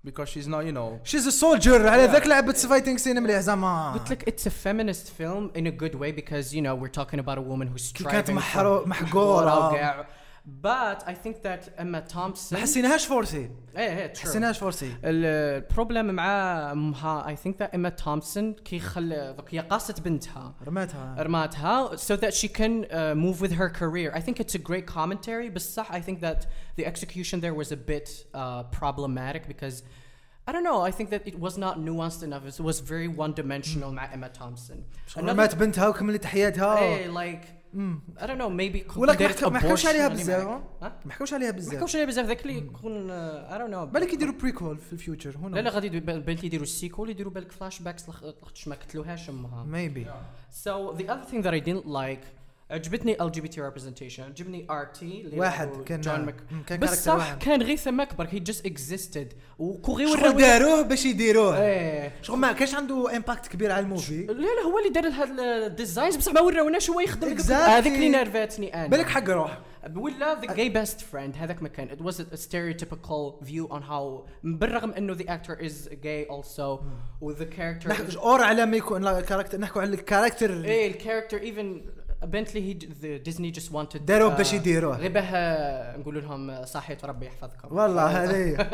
[0.07, 1.05] Because she's not you know.
[1.05, 3.93] she's soldier على ذاك لعبت fighting scene مليح زعما.
[3.93, 7.19] قلت لك it's a feminist film in a good way because you know we're talking
[7.19, 10.07] about a woman who's striving كانت محرو- محقورة.
[10.44, 10.44] وكاع.
[10.64, 14.18] but I think that Emma Thompson ما حسيناهاش فورسي ايه ايه true.
[14.20, 16.32] حسيناهاش فورسي البروبلم مع
[16.72, 22.16] امها I think that Emma Thompson كي خل دوك هي قاصت بنتها رماتها رماتها so
[22.16, 24.12] that she can uh, move with her career.
[24.16, 26.46] I think it's a great commentary بصح I think that
[26.80, 29.84] the execution there was a bit uh, problematic because
[30.48, 30.82] I don't know.
[30.90, 32.44] I think that it was not nuanced enough.
[32.52, 34.84] It was very one-dimensional مع Emma Thompson.
[35.18, 38.01] رمات بنتها وكملت حياتها Hey, like مم.
[38.19, 38.51] I don't know.
[38.61, 40.47] Maybe كون ولك دارت ما حكوش عليها بزاف؟
[40.83, 43.09] ما حكوش عليها ما بزاف حكوش عليها بزاف ذاك اللي يكون
[43.49, 43.93] I don't know.
[43.93, 47.11] بالك يديروا بريكول في ال future لا هنا لا غادي يديروا- بالك يديروا ال sequel
[47.11, 49.65] يديروا بالك flashbacks لخاطش ما قتلوهاش امها.
[49.65, 50.07] maybe
[50.65, 52.25] So the other thing that I didn't like
[52.75, 57.39] عجبتني LGBT representation عجبني Artie اللي واحد كان جون مك كان character بصح واحد.
[57.39, 57.79] كان غير
[58.19, 61.63] برك he just existed وكوغي شغل داروه باش يديروه.
[61.63, 62.13] إيه.
[62.23, 64.27] شغل ما كانش عنده impact كبير على ال movie.
[64.27, 67.37] لا لا هو اللي دار هاد ال designs بصح ما وراوناش هو يخدم.
[67.53, 68.87] هذيك اللي نرفاتني أنا.
[68.87, 69.61] بالك حق روح
[69.97, 71.89] ولا the gay best friend هذاك ما كان.
[71.89, 76.83] It was a stereotypical view on how بالرغم إنه the actor is gay also
[77.21, 80.91] و the character نحكي اور على ما يكون لا character نحكوا على ال character إيه
[80.91, 81.81] ال character even
[82.25, 87.05] بنتلي هي the Disney just wanted داروه uh, باش يديروه غير باه نقولوا لهم صحيت
[87.05, 87.77] وربي يحفظكم.
[87.77, 88.69] والله هذه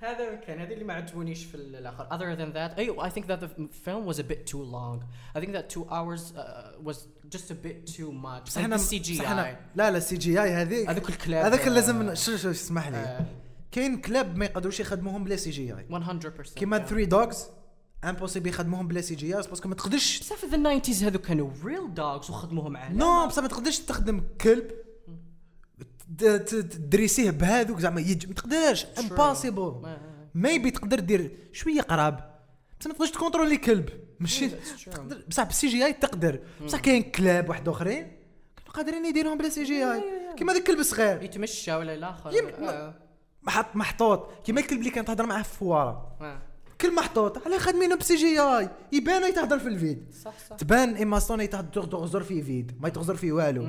[0.00, 2.06] هذا كان هذه اللي ما عجبونيش في الآخر.
[2.08, 3.48] Other than that I I think that the
[3.86, 5.04] film was a bit too long.
[5.36, 6.96] I think that two hours uh, was
[7.34, 8.58] just a bit too much.
[8.58, 12.14] إحنا the CGI بس إحنا لا لا ال CGI هذيك هذوك الكلاب هذاك آه، لازم
[12.14, 12.96] شو شو اسمح لي.
[12.96, 13.26] آه،
[13.72, 16.82] كاين كلاب ما يقدروش يخدموهم بلا CGI 100% كيما yeah.
[16.88, 17.46] three dogs
[18.04, 21.98] impossible يخدموهم بلا CGI parce que ما تقدرش بصح في the 90s هذو كانوا real
[21.98, 24.70] dogs وخدموهم على no بصح ما تقدرش تخدم كلب
[26.18, 29.96] تدريسيه بهذوك زعما يج ما تقدرش impossible
[30.34, 32.30] maybe تقدر دير شوية قراب.
[32.80, 33.88] بصح ما تقدرش تكونترولي كلب
[34.20, 34.50] ماشي؟
[35.28, 36.40] بصح بال CGI تقدر.
[36.64, 38.12] بصح كاين كلاب واحد آخرين
[38.56, 40.02] كانوا قادرين يديروهم بلا CGI
[40.36, 42.94] كيما ذاك الكلب الصغير يتمشى ولا الآخر.
[43.42, 44.28] محط محطوط.
[44.44, 46.42] كيما الكلب اللي كانت تهضر معاه في الفواره آه.
[46.80, 50.04] كل محطوط على خادمينه ب CGI؟ يبان يتهضر في ال vide.
[50.24, 50.56] صح صح.
[50.56, 53.66] تبان إيما ستون يتهضر تغزر فيه vide ما يتغزر فيه والو.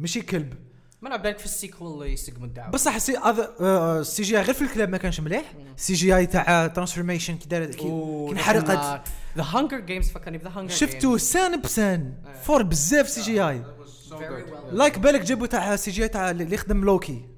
[0.00, 0.54] ماشي كلب.
[1.02, 2.70] ما أنا بالك في ال sequel يسقموا الدعوة.
[2.70, 3.18] بصح سي
[3.60, 5.54] ال CGI غير في الكلاب ما كانش مليح.
[5.76, 9.02] CGI تاع transformation كي دارت كي كي انحرقت.
[9.36, 12.14] The Hunger Games فكرني بذا هانجر شفتو سان بسان.
[12.42, 13.42] fort بزاف CGI.
[13.42, 17.28] like بالك جابوا تاع CGI تاع اللي يخدم لوكي.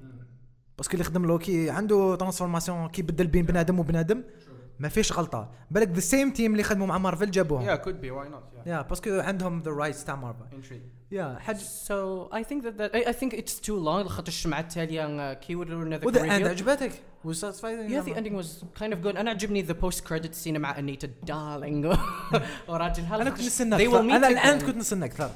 [0.77, 4.23] parce que اللي يخدم لوكي عنده transformation كي بدل بين بنادم وبنادم.
[4.79, 8.11] ما فيش غلطة بالك the same team اللي خدموا مع مارفل جابوهم Yeah, could be.
[8.11, 8.65] Why not?
[8.65, 8.67] Yeah.
[8.67, 10.81] yeah parce que عندهم the rights تاع مارفل.
[11.11, 14.59] يا حاجة So I think that, that I, I think it's too long خاطر الشمعة
[14.59, 16.47] التالية كي ذاك و the end.
[16.47, 16.91] عجبتك
[17.27, 19.17] was satisfying Yeah, the ending was kind of good.
[19.17, 21.97] أنا عجبني the post credit scene مع أنيتا دارلينج
[22.67, 24.65] وراجلها أنا كنت نستنى أنا ال end again.
[24.65, 25.31] كنت نستنى أكثر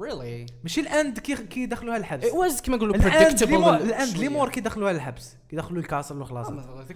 [0.00, 0.52] Really?
[0.62, 2.24] ماشي ال end كي كي دخلوها الحبس.
[2.24, 3.76] It was كما نقولوا ال end شوية.
[3.76, 5.36] ال end ليمور كي دخلوها الحبس.
[5.48, 6.86] كي دخلوا ال castle وخلاص آه،.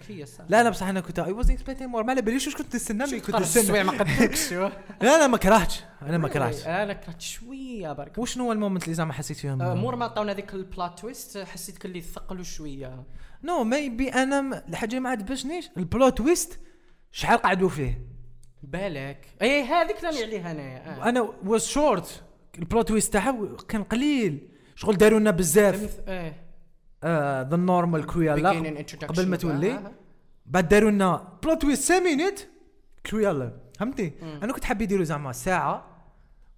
[0.49, 3.05] لا لا بصح أنا كنت I was expecting more ما على باليش واش كنت نستنى؟
[3.05, 3.85] mais كنت نستنى.
[3.85, 5.81] ما قدرتش لا لا ما كرهتش.
[6.03, 6.67] أنا ما كرهتش.
[6.67, 8.19] أنا كرهت شوية برك.
[8.19, 10.99] وشنو هو ال moment اللي زعما حسيت فيهم؟ آه، مور ما عطاونا ذيك ال plot
[10.99, 13.05] twist حسيت كلي ثقلوا شوية.
[13.45, 15.71] no maybe أنا الحاجة ما عجبتنيش.
[15.77, 16.61] ال plot twist
[17.13, 18.07] شحال قعدوا فيه؟
[18.63, 19.27] بالك.
[19.43, 21.09] اي هذيك راني عليها انايا آه.
[21.09, 22.23] أنا was short
[22.59, 24.49] ال plot twist تاعها كان قليل.
[24.75, 26.01] شغل داروا لنا بزاف.
[26.09, 26.47] إيه.
[27.43, 28.51] the normal كرويلا
[29.09, 29.73] قبل ما تولي.
[29.73, 29.93] آه.
[30.47, 32.49] بعد داروا لنا plot twist cinq minutes
[33.07, 34.13] Cruella فهمتي.
[34.43, 35.85] أنا كنت حاب يديروا زعما ساعة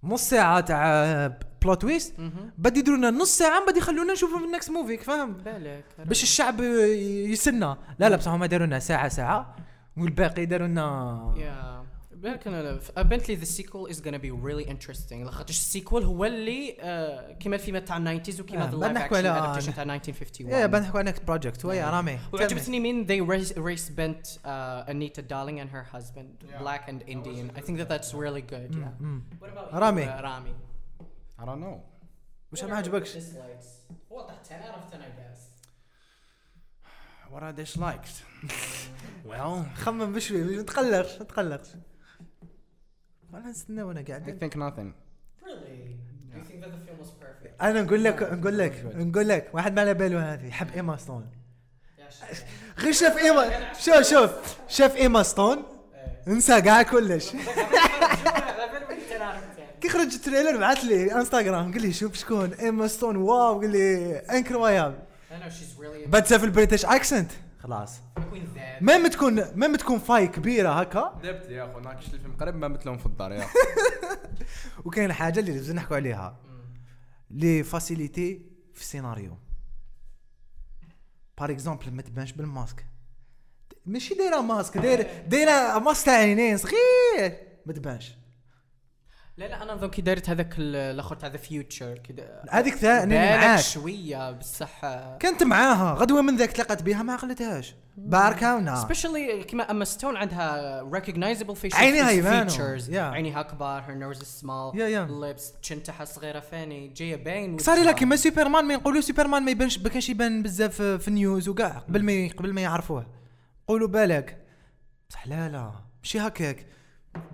[0.03, 2.51] نص ساعة تاع plot twist مهم.
[2.57, 6.23] بعد يديروا لنا نص ساعة بعد يخلونا نشوفوا في ال next movie فاهم؟ بالك باش
[6.23, 7.75] الشعب يسنى.
[7.99, 9.55] لا لا بصح هما داروا لنا ساعة ساعة
[9.97, 11.78] والباقي داروا لنا
[12.18, 17.32] بالك انا بنتلي ذا سيكول از gonna be really interesting لاخاطش السيكول هو اللي آه،
[17.32, 20.50] كيما الفيلم تاع 90s وكيما آه، ذا بعد لايف نحكوا اكشن على- ادابتيشن تاع 1951
[20.50, 24.90] يا بعد نحكوا عن نكست بروجكت ويا رامي وعجبتني مين they race, race bent uh,
[24.90, 29.00] Anita Darling and her husband black and Indian I think that that's really good yeah
[29.00, 29.22] مم.
[29.40, 30.06] what about رامي.
[30.06, 30.54] you, uh, رامي
[31.40, 31.78] I don't know.
[32.52, 35.40] وش ما عجبكش dislikes what 10 out of 10 I guess
[37.34, 38.16] What I disliked.
[39.28, 41.68] well, خمم بشوي ما تقلقش ما تقلقش
[43.33, 44.91] أنا نستنى وأنا I قاعد think nothing.
[45.45, 45.95] really?
[46.31, 47.61] Do you think that the film was perfect?
[47.61, 51.29] أنا نقول لك نقول لك نقول لك واحد ما على باله هذه يحب إيما ستون.
[52.79, 54.31] غير شاف ايما شوف شوف.
[54.67, 55.63] شاف إيما ستون؟
[56.27, 57.31] انسى كاع كلش.
[59.81, 63.15] كي خرج ال trailer بعث لي انستغرام قال لي شوف شكون إيما ستون.
[63.15, 64.95] واو قال لي incroyable
[66.07, 67.99] بعد في ال British accent خلاص.
[68.81, 71.19] même تكون même تكون فاي كبيرة هكا.
[71.23, 73.45] دبت يا أخو ناكش الفيلم قريب ما مثلهم في الدار يا
[74.85, 76.39] وكاين حاجة اللي لازم نحكوا عليها.
[77.31, 78.41] les facilités
[78.73, 79.37] في السيناريو
[81.37, 82.85] par exemple ما تبانش بالماسك
[83.85, 87.37] ماشي دايرة ماسك دايره دايرة ماسك تاع عينين صغير.
[87.65, 88.13] ما تبانش
[89.39, 93.15] لا لا أنا نظن كي دارت هذاك ال- الأخر تاع the future كذا هذيك ثاني
[93.15, 93.59] معاك.
[93.59, 94.81] شوية بصح.
[95.21, 100.81] كنت معاها غدوة من ذاك تلاقت بها ما عقلتهاش باركاونا specially كيما اما ستون عندها
[100.91, 102.45] recognizable facial عينيها
[102.79, 102.95] Yeah.
[103.13, 105.09] عينيها كبار small Yeah, yeah.
[105.39, 107.91] lips chin تاعها صغيرة فاني جاية باين صار لها.
[107.91, 111.69] كيما سوبرمان ما يقولوا سوبرمان ما يبانش ما كانش يبان بزاف في ال news وكاع
[111.69, 113.07] قبل ما قبل ما يعرفوه.
[113.67, 114.45] قولوا بالك.
[115.09, 115.71] بصح لا لا.
[116.03, 116.65] ماشي هكاك.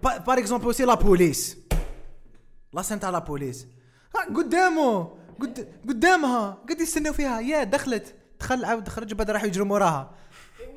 [0.04, 1.58] pa- par exemple c'est la police
[2.76, 3.68] la scène تاع la police.
[4.16, 5.04] ها، قدامه.
[5.42, 6.58] قد قدامها.
[6.70, 7.40] قد يستناو فيها.
[7.40, 8.16] يا دخلت.
[8.40, 10.12] دخل عاود خرج بعد راح يجروا وراها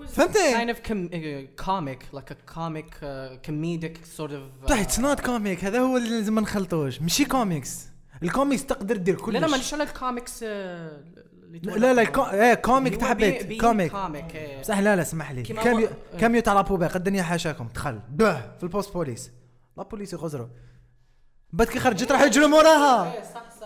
[0.08, 2.16] فهمتي؟ kind of com- uh, comic.
[2.18, 6.34] Like a comic uh, comedic sort of بصح it's not comic هذا هو اللي لازم
[6.34, 7.00] ما نخلطوش.
[7.02, 7.86] ماشي comics
[8.22, 11.02] ال comics تقدر دير كلش لا لا مانيش على الكوميكس آه،
[11.44, 12.32] اللي لا لا.
[12.34, 13.12] إيه comic تاع
[13.60, 14.58] comic comic.
[14.60, 15.42] بصح لا لا اسمح لي.
[15.42, 17.68] كاميو هو- كاميو تاع la poubelle قد الدنيا حاشاكم.
[17.74, 18.00] دخل.
[18.10, 19.30] به في ال poste police.
[19.76, 20.46] la police يغزروا.
[21.52, 23.14] بعد كي خرجت راح يجرم وراها.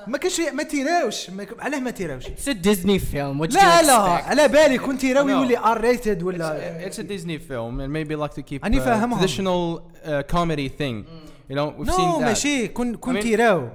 [0.07, 4.99] ما كاينش ما تيراوش علاه ما تيراوش c'est Disney film لا لا على بالي كون
[4.99, 9.19] تيراو يولي R-rated ولا it's a Disney film and maybe like to keep اني فاهمهم.
[9.19, 9.83] traditional
[10.31, 11.05] كوميدي ثينج
[11.51, 12.69] يو نو وي سين ذات ماشي.
[12.69, 13.69] كون كون تيراو.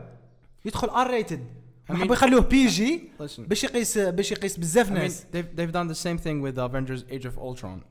[0.66, 1.44] يدخل ار ريتد
[1.90, 6.44] حبوا يخلوه بي جي باش يقيس باش يقيس بزاف ناس ديف دان ذا سيم ثينج
[6.44, 7.82] وذ افنجرز ايج اوف اولترون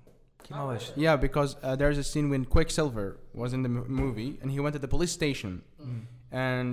[0.45, 4.31] كيما واش Yeah, because uh, there's a scene when Quicksilver was in the m- movie
[4.41, 5.61] and he went to the police station
[6.31, 6.67] and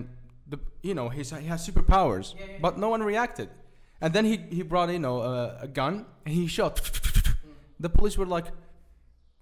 [0.52, 0.58] the
[0.88, 2.26] you know he's, he has superpowers,
[2.64, 3.48] but no one reacted.
[4.02, 6.74] And then he, he brought you know uh, a gun and he shot.
[7.84, 8.48] the police were like,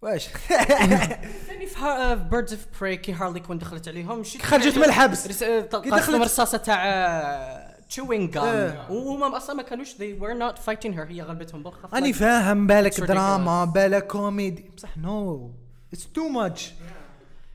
[0.02, 0.28] واش
[1.46, 4.84] ثاني في ها- في بيردز اوف براي كي هارلي كون دخلت عليهم شي خرجت من
[4.84, 6.84] الحبس رس- آه، كي طلقت دخلت- رصاصه تاع
[7.91, 8.87] chewing gum إيه.
[8.89, 11.09] وهما أصلا ما كانوش they were not fighting her.
[11.09, 13.65] هي غلبتهم بالخف like- فاهم بالك دراما.
[13.65, 14.65] بالك كوميدي.
[14.77, 15.51] بصح no
[15.93, 16.73] it's too much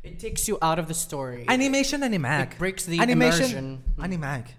[0.05, 1.51] it takes you out of the story.
[1.51, 2.55] animation اني معاك.
[2.55, 4.05] it breaks the animation immersion.
[4.05, 4.57] اني معاك.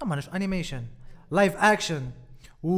[0.00, 0.82] طبعا animation
[1.30, 2.02] live action
[2.62, 2.70] و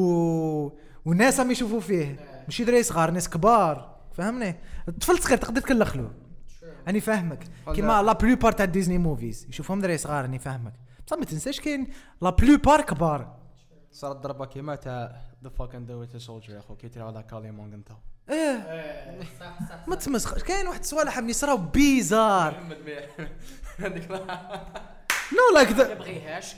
[1.05, 2.17] والناس راهم يشوفوا فيه.
[2.45, 3.97] ماشي دراري صغار ناس كبار.
[4.13, 4.57] فهمني؟
[4.89, 6.11] الطفل صغير تقدر تكلخ له
[6.89, 7.45] أني فاهمك.
[7.75, 10.73] كيما la plupart تاع Disney movies يشوفهم دراري صغار أني فاهمك.
[11.09, 11.89] بصح ما تنساش كاين
[12.23, 13.37] la plupart كبار
[13.93, 17.23] صارت ضربة كيما تاع the fucking do it a soldier يا أخو كي ترى على
[17.23, 17.89] Karli Morgenthau.
[18.31, 19.21] إيه.
[19.87, 22.61] ما تمسخ كاين واحد الصوالح اللي صراو bizarre.
[25.33, 26.01] no like the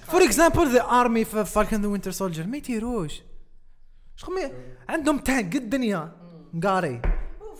[0.02, 3.22] for example the army في Falcon the Winter Soldier ما يطيروش
[4.16, 4.52] شغل ما-
[4.88, 6.12] عندهم tank قد الدنيا.
[6.52, 7.02] مقاري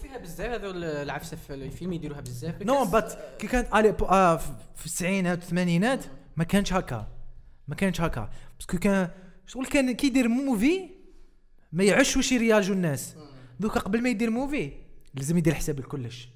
[0.03, 2.63] فيها بزاف هذول العفسه في الفيلم يديروها بزاف.
[2.63, 3.69] no but كي كانت
[4.03, 6.05] آه في في التسعينات والثمانينات
[6.37, 7.09] ما كانش هكا.
[7.69, 8.31] ما كانش هكا.
[8.59, 9.11] parce que كان
[9.47, 10.89] شغل كان كي يدير movie
[11.73, 13.17] ما يعش واش يرياجوا الناس.
[13.61, 14.73] دوكا قبل ما يدير movie
[15.15, 16.29] لازم يدير حساب لكلش.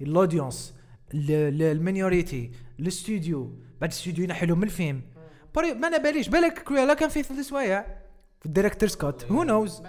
[0.00, 0.74] ال audience
[1.14, 5.02] ال minority الاستوديو بعد الاستوديو ينحي لهم الفيلم.
[5.54, 6.28] بري ما أنا باليش.
[6.28, 7.82] بالك Cruella كان فيه ثلاث سوايع.
[8.40, 9.82] في ال director's cut who knows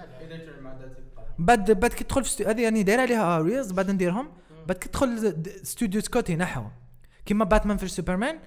[1.39, 2.45] بعد بعد كي تدخل في.
[2.45, 4.31] هذه يعني داير عليها reels بعد نديرهم.
[4.67, 6.69] بعد كي تدخل studio's cut ينحوا
[7.25, 8.39] كيما باتمان في سوبرمان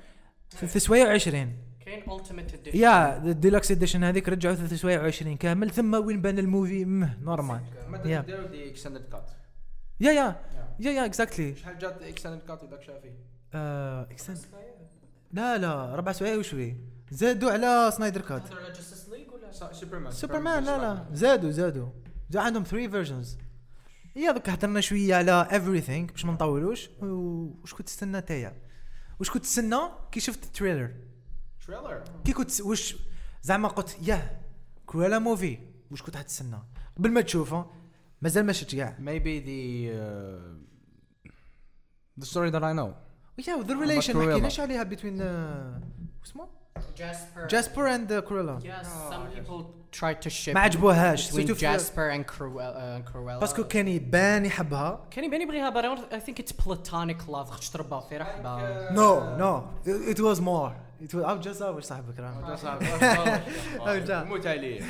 [0.54, 1.56] ثلاث سوايع وعشرين.
[1.84, 6.22] كاين ultimate edition يا ال deluxe edition هذيك رجعوا ثلاث سوايع وعشرين كامل ثم وين
[6.22, 8.20] بان ال movie؟ mais normal ما yeah.
[8.20, 9.30] داروا des extended cut.
[10.00, 10.36] yeah yeah.
[10.80, 10.90] yeah.
[10.90, 13.10] yeah exactly شحال جات extended cut يدك شافي؟
[13.54, 14.08] آه،
[15.32, 16.76] لا لا ربع سوايع وشوي.
[17.10, 18.42] زادوا على Snyder Cut
[18.76, 21.06] Justice League ولا؟ سوبرمان سوبرمان لا لا.
[21.12, 21.88] زادوا زادوا.
[22.30, 23.38] زاد عندهم 3 versions
[24.16, 28.52] yeah دوك هضرنا شوية على everything باش ما نطولوش وش كنت تستنى تايا
[29.20, 29.78] وش كنت تستنى
[30.12, 30.94] كي شفت ال trailer؟
[31.66, 32.96] trailer كي كنت وش
[33.42, 34.40] زعما قلت yeah
[34.86, 35.58] Cruella movie
[35.90, 36.58] وش كنت حتستنى
[36.96, 37.70] قبل ما تشوفه
[38.22, 38.96] مازال ما شفت كاع.
[38.98, 40.64] Maybe the uh,
[42.20, 42.90] the story that I know.
[43.48, 44.32] yeah the relation ما.
[44.32, 45.20] حكيناش عليها بين
[46.24, 46.48] اسمه
[46.97, 49.63] جاسبر جاسبر اند كرولا Yes, some people
[49.99, 53.05] tried to ship ما عجبوهاش between سيرتو في- Jasper and Cruella.
[53.05, 53.39] Uh, Cruella.
[53.39, 57.49] باسكو كان يبان يحبها كان يبان يبغيها but I don't- I think it's platonic love
[57.49, 62.19] خاطش تربى في رحبة نو نو ات واز مور ات واز او جاست واش صاحبك
[62.19, 63.43] راه
[63.87, 64.23] أرجع.
[64.23, 64.81] موت عليه.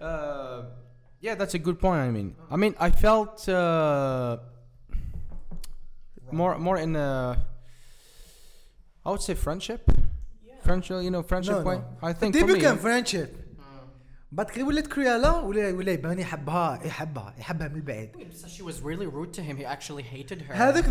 [0.00, 0.64] Uh,
[1.26, 2.00] Yeah, that's a good point.
[2.08, 4.38] I mean, I mean, I felt uh,
[6.38, 7.10] more more in a
[9.06, 9.82] I would say friendship.
[10.64, 11.68] Friendship, you know, friendship No, no.
[11.70, 11.80] way.
[12.02, 13.28] I think دي for me, بيكام فريندشيب
[14.32, 18.80] بعد كي ولات كريالا ولا ولا يبان يحبها يحبها يحبها من البعيد So she was
[18.80, 19.56] really rude to him.
[19.56, 20.54] He actually hated her.
[20.54, 20.84] هذاك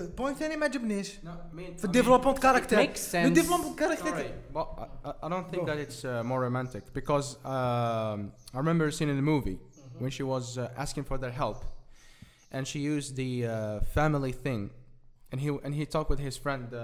[0.00, 3.14] البوينت ثاني ما عجبنيش No, I mean, في الديفلوبمنت كاركتر makes sense.
[3.14, 7.36] الديفلوبمنت كاركتر Sorry, but I, I- I don't think that it's uh, more romantic because
[7.44, 9.58] um, I remember seeing in the movie
[9.98, 11.58] when she was uh, asking for their help,
[12.54, 13.52] and she used the uh,
[13.98, 14.60] family thing,
[15.32, 16.80] and he and he talked with his friend uh,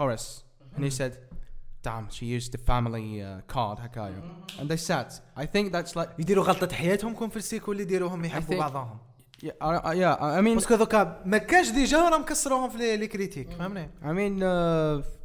[0.00, 0.28] Horace,
[0.74, 1.12] and he said,
[1.83, 4.21] "Damn, she used the family uh, card, هكايا."
[4.59, 5.21] and they sat.
[5.37, 8.97] I think that's like يديروا غلطة حياتهم كون في السيكول اللي يديروهم يحبوا بعضهم
[9.43, 10.15] yeah, I, yeah.
[10.21, 14.05] I mean, parce que دوكا ما كانش déjà راه مكسروهم في les critiques فهمني I
[14.05, 15.20] mean, uh,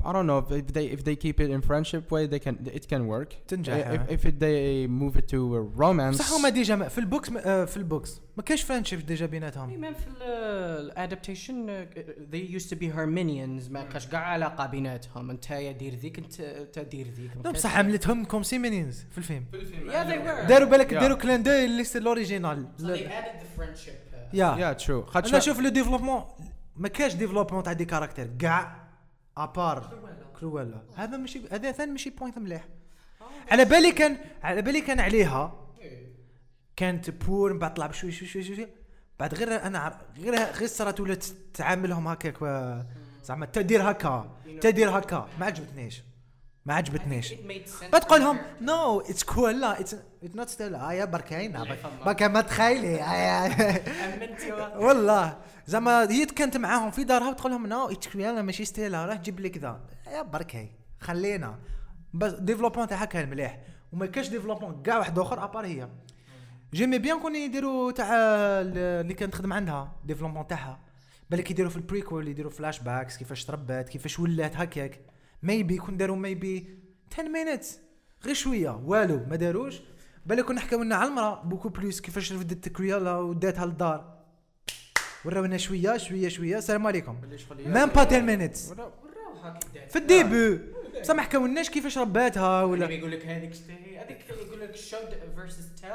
[0.00, 2.54] I don't know if if they if they keep it in friendship way, they can
[2.78, 3.34] it can work.
[3.48, 6.18] تنجح If if it, they move it to a romance.
[6.18, 8.20] بصح هما déjà في ال books آه، في ال books.
[8.36, 9.80] ما كاينش friendship déjà بيناتهم.
[9.80, 11.86] même في ال adaptation
[12.32, 15.30] they used to be her minions ما كاش كاع علاقة بيناتهم.
[15.30, 17.30] أنت يا دير ذيك أنت انت دير ذيك.
[17.44, 19.44] لا بصح عملتهم comme ses minions في الفيلم.
[19.52, 19.56] yeah
[20.10, 20.48] they were.
[20.48, 20.94] داروا بالك.
[20.94, 24.34] داروا clin d'œil اللي c'est l'original so they added the friendship.
[24.34, 25.10] yeah Yeah, true.
[25.10, 26.22] خاطش أنا شوف le développement
[26.76, 28.87] ما كاش développement تاع des caractères كاع
[29.44, 30.00] à part
[30.40, 32.68] Cruella هذا ماشي هذا ثاني ماشي point مليح.
[33.50, 35.64] على بالي كان على بالي كان عليها.
[36.76, 38.68] كانت poor من بعد طلع بشوي شوي شوي شوي.
[39.20, 41.24] بعد غير أنا غير غير صارت ولات
[41.54, 42.38] تعاملهم هكاك
[43.24, 44.36] زعما تدير هكا.
[44.60, 45.28] تدير هكا.
[45.40, 46.02] ما عجبتنيش.
[46.68, 47.32] ما عجبتنيش.
[47.32, 48.62] It made sense بتقول لهم for her.
[48.62, 49.96] no it's cool لا it's
[50.34, 51.52] not Estella بركاي
[52.06, 52.94] بركا ما تخيلي.
[52.94, 53.82] واحد.
[54.84, 59.14] والله زعما هي كانت معاهم في دارها وتقول لهم no it's cool ماشي Estella راه
[59.14, 61.58] جيب لي كذا يا بركاي خلينا.
[62.14, 63.58] بس développement تاعها كان مليح.
[63.92, 65.88] وما كاش développement كاع واحد آخر à part هي.
[66.74, 70.80] j'aime bien كون يديروا تاع ال- اللي كانت تخدم عندها développement تاعها.
[71.30, 75.00] بالك يديروا في ال prequel يديروا flashbacks كيفاش تربات كيفاش ولات هكاك.
[75.42, 76.78] maybe كون داروا maybe
[77.12, 77.78] 10 minutes
[78.24, 78.70] غير شوية.
[78.84, 79.80] والو ما داروش.
[80.26, 84.18] بالك كنا حكاو لنا على المرأة beaucoup plus كيفاش رفدت Cruella وداتها للدار.
[85.24, 86.58] وراونا شوية شوية شوية.
[86.58, 87.16] السلام عليكم.
[87.66, 89.86] même pas 10 minutes وراوها كدا.
[89.86, 90.58] في ال début.
[91.00, 93.52] بصح ما حكاولناش كيفاش رباتها ولا بيقول لك هذيك
[93.96, 95.90] هذيك يقول لك show versus tell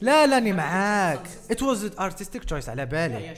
[0.00, 1.28] لا لا اني معاك.
[1.50, 3.34] it was artistic choice على بالي.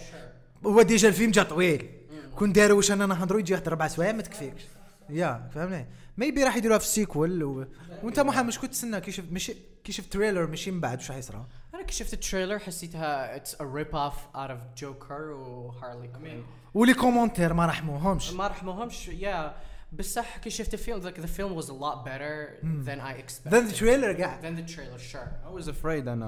[0.66, 1.90] هو déjà الفيلم جا طويل.
[2.37, 4.62] كون داروا واش أنا نهضروا يجي واحد ربع سوايع ما تكفيكش.
[5.11, 7.66] يا فهمني؟ maybe راح يديروها في ال sequel و...
[8.03, 11.18] وأنت محمد شكون تسنى كي شفت ماشي كي شفت trailer ماشي من بعد واش راح
[11.18, 15.35] يصرى أنا كي شفت ال trailer حسيتها it's a rip off out of Joker و
[15.35, 18.33] Harley Quinn ولي commentaires ما رحموهمش.
[18.33, 19.55] ما رحموهمش yeah.
[19.92, 23.55] بصح كي شفت الفيلم like the film was a lot better than I expected.
[23.55, 25.29] the trailer كاع than the trailer sure.
[25.47, 26.23] I was afraid and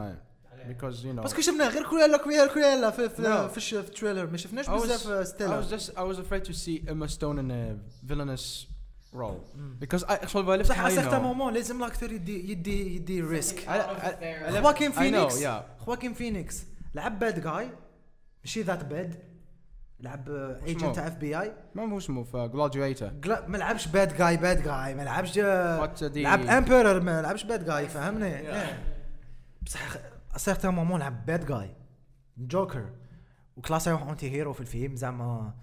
[0.58, 1.20] I because you know.
[1.22, 3.52] parce que شفنا غير Cruella Cruella Cruella في في, No.
[3.54, 6.44] في, في ال trailer ما شفناش I بزاف I Estella was just I was afraid
[6.48, 7.76] to see Emma Stone in a
[8.12, 8.66] villainous
[9.14, 9.40] role.
[9.80, 11.22] Because I بصح I على certains know.
[11.22, 15.48] moments لازم l'acteur يدي يدي يدي risque I- I- I- خواكين I know, فينيكس yeah.
[15.84, 16.64] خواكين فينيكس
[16.94, 17.68] لعب bad guy
[18.44, 19.34] ماشي that bad
[20.00, 20.28] لعب
[20.66, 23.28] agent تاع FBI ما هو اسمه في Gladiator.
[23.48, 28.42] ما لعبش bad guy bad guy ما لعبش لعب emperor ما لعبش bad guy فهمني.
[29.62, 29.80] بصح
[30.36, 31.70] certains moments لعب bad guy
[32.38, 32.90] جوكر
[33.56, 35.54] وكلاسيوه anti-hero في الفيلم زعما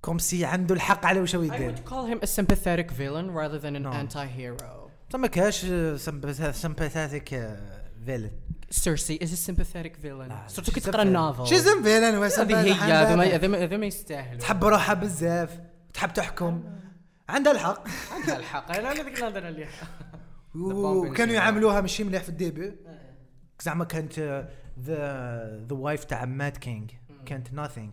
[0.00, 3.30] comme si عنده الحق على واش هو I يدير would call him a sympathetic villain
[3.34, 3.92] rather than an No.
[3.92, 4.64] anti-hero.
[5.10, 5.66] بصح ما كاش
[6.52, 7.28] sympathetic
[8.06, 8.30] villain
[8.74, 10.32] Cersei is a sympathetic villain.
[10.48, 14.38] surtout كي تقرا ال novel she's a villain هذه هي هذا ما هذا ما- يستاهل
[14.38, 15.60] تحب روحها بزاف
[15.94, 16.64] تحب تحكم.
[17.28, 17.84] عندها الحق.
[18.12, 18.70] عندها الحق.
[18.72, 19.66] أنا أنا ذيك النظره اللي
[20.54, 22.76] وكانوا يعاملوها ماشي مليح في ال début.
[23.62, 24.18] زعما كانت
[24.80, 26.90] the the wife تاع mad king
[27.26, 27.92] كانت nothing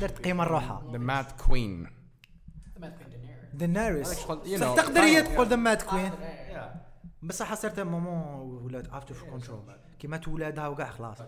[0.00, 1.88] درت قيمة لروحها the Mad Queen.
[3.54, 5.46] دينيريس You know, تقدر هي تقول.
[5.48, 6.10] the mad queen
[7.22, 9.62] بصح certains moments ولات out of control
[9.98, 11.18] كيما تولادها وكاع خلاص.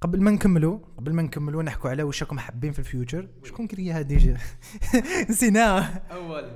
[0.00, 3.28] قبل ما نكملوا قبل ما نكملوا نحكوا على واش راكم حابين في ال future.
[3.44, 4.36] شكون créa ها déjà؟
[5.30, 6.48] نسيناها اولا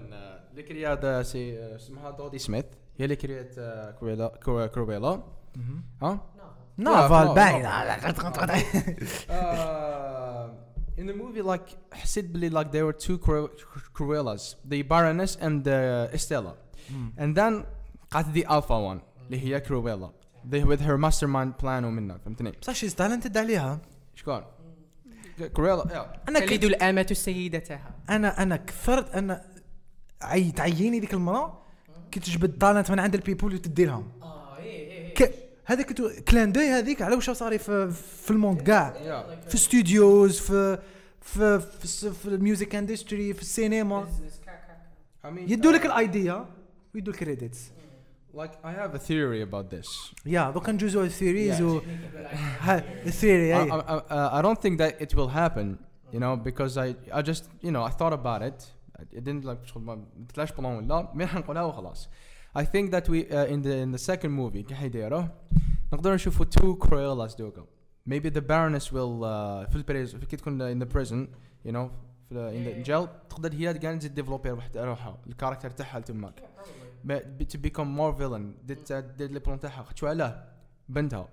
[0.51, 2.65] اللي créa ت c'est اسمها Dodie Smith.
[2.99, 5.23] هي اللي créa ت آه، Cruella Cru- Cruella
[6.03, 6.21] ها؟
[6.79, 7.67] نافال باين.
[9.29, 10.49] Uh,
[10.99, 13.51] in the movie like حسيت بلي like there were two Cru-
[13.95, 16.55] Cruellas the Baroness and uh, Estella.
[17.19, 17.65] And then
[18.11, 20.11] قعدت the alpha one اللي هي Cruella
[20.51, 23.81] they with her mastermind plan ومنها فهمتني؟ بصح she talented عليها
[24.15, 24.43] شكون؟
[25.41, 26.29] Cruella yeah.
[26.29, 27.95] أنا تلد الأمة سيدتها.
[28.11, 29.45] أنا أنا كثرت أنا
[30.23, 31.63] عي تعييني ديك المرأة.
[32.11, 35.15] كي تجبد طالنت من عند البيبول وتدي لهم آه إيه إيه.
[35.15, 35.42] ك...
[35.65, 36.11] هذاك كتو...
[36.29, 37.91] كلان دوي هذيك على واش صاري في
[38.25, 38.95] في الموند كاع.
[38.95, 39.49] Yeah.
[39.49, 40.79] في ستوديوز في
[41.21, 44.07] في في, الس- في الميوزك اندستري في السينما
[45.25, 46.47] I يدوا لك uh, الايديا
[46.95, 47.71] ويدوا الكريديتس
[48.37, 50.15] like I have a theory about this.
[50.27, 51.63] yeah دوكا نجوزو ال theories Yeah.
[51.63, 51.81] و
[53.07, 53.71] ال theory I, أي.
[53.71, 55.77] I, I, I don't think that it will happen
[56.15, 58.67] you know because I I just you know I thought about it.
[59.19, 60.05] It didn't like ما
[60.35, 62.09] طلعش plan ولا مين حنقولها وخلاص.
[62.56, 65.30] I think that we uh, in the in the second movie كي حيديروه
[65.94, 67.66] نقدر نشوفوا two Cruellas دوكا
[68.10, 71.28] maybe the Baroness will uh, في البريز كي تكون in the prison
[71.68, 71.90] you know
[72.30, 76.44] في ال- in the jail تقدر هي قاعد تزيد ديفلوبي وحدها روحها الكاركتر تاعها تماك
[77.04, 80.44] ب- to become more villain ديت دير لي بلون تاعها شو علاه
[80.90, 81.30] بنتها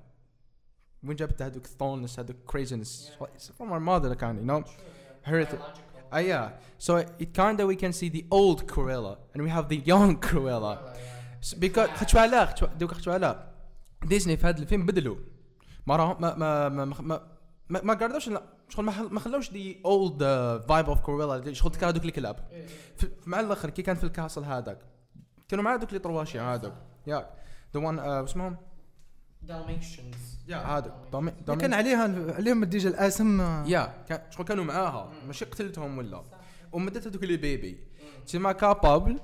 [1.04, 3.10] وين جابت هذوك الثونس هذوك craziness
[3.58, 4.62] from her mother kind you know
[5.30, 5.60] heritage
[6.11, 6.49] Ah, yeah.
[6.85, 6.91] So
[7.23, 10.73] it kind of we can see the old Cruella and we have the young Cruella.
[11.59, 13.47] Because على خشوا دوك خشوا على
[14.05, 15.15] ديزني في هذا الفيلم بدلوا
[15.87, 17.21] ما راه ما ما ما ما
[17.69, 20.19] ما, ما قردوش لا شغل ما ما خلوش دي اولد
[20.69, 22.35] فايب اوف كوريلا شغل كانوا هذوك الكلاب.
[22.97, 24.77] في- مع الآخر كي كان في الكاسل هذاك
[25.47, 26.73] كانوا مع هذوك اللي طرواشي هذوك
[27.07, 27.29] يا
[27.73, 28.57] ذا وان اسمهم؟
[29.48, 30.16] Dalmatians.
[30.48, 35.12] يا هذوك دومي- دومي- كان عليها عليهم ديجا الاسم آه، يا كان شغل كانوا معاها
[35.26, 36.22] ماشي قتلتهم ولا
[36.72, 37.78] ومدت هذوك البيبي
[38.26, 39.20] تسمى كابابل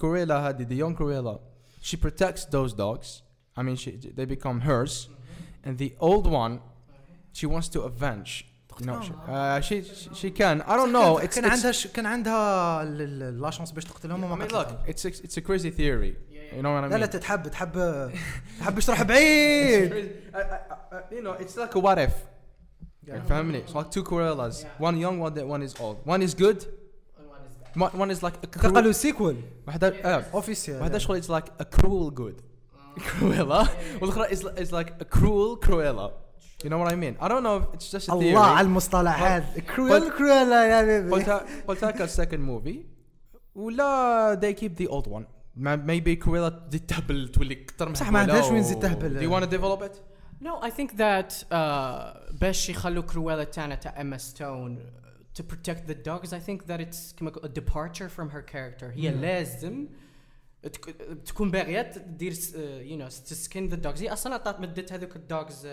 [0.00, 1.38] كوريلا هذه the young Cruella
[1.82, 3.22] she protects those dogs
[3.58, 5.08] I mean she, they become hers
[5.66, 6.58] and the old one
[7.32, 8.44] she wants to avenge
[8.80, 11.72] you know she, uh, she, she she can I don't know it's, كان it's عندها
[11.72, 11.86] ش...
[11.86, 14.78] كان عندها ال- ال- لا شانس باش تقتلهم I وما mean قتلتهم.
[14.78, 16.14] look it's a, it's a crazy theory
[16.56, 18.10] you know what I mean لا لا تتحب تحب
[18.60, 19.92] تحب تروح بعيد
[20.34, 22.12] I, I, I, you know it's like a what if
[23.28, 24.86] فهمني it's like two Corellas Yeah.
[24.88, 26.58] one young one one is old one is good
[27.18, 27.76] And one is bad.
[27.82, 31.48] one, one is like a cruel قالوا سيكول واحدة آه، اوفيسيال واحدة شغل it's like
[31.60, 32.42] a cruel good
[32.98, 33.68] Cruella
[34.02, 36.10] والاخرى is, is like a cruel Cruella
[36.64, 38.66] you know what I mean I don't know if it's just a theory الله على
[38.66, 42.84] المصطلح هذا كرويل كرويل يا بيبي قلتها قلتها كالسكند موفي
[43.54, 45.24] ولا they keep the old one
[45.55, 49.13] ما ميبي كويلا تزيد تهبل تولي كتر صح ما عندهاش وين تزيد تهبل.
[49.13, 49.97] do you want develop it؟
[50.41, 51.33] no I think that
[52.41, 56.79] باش يخلوا Cruella تانا تاع Emma Stone uh, to protect the dogs i think that
[56.79, 58.85] it's a departure from her character.
[58.85, 59.15] هي mm.
[59.15, 59.87] لازم
[61.25, 64.01] تكون باغية تدير uh, you know to skin the dogs.
[64.01, 65.69] هي أصلا عطات مدت هذوك ال dogs uh,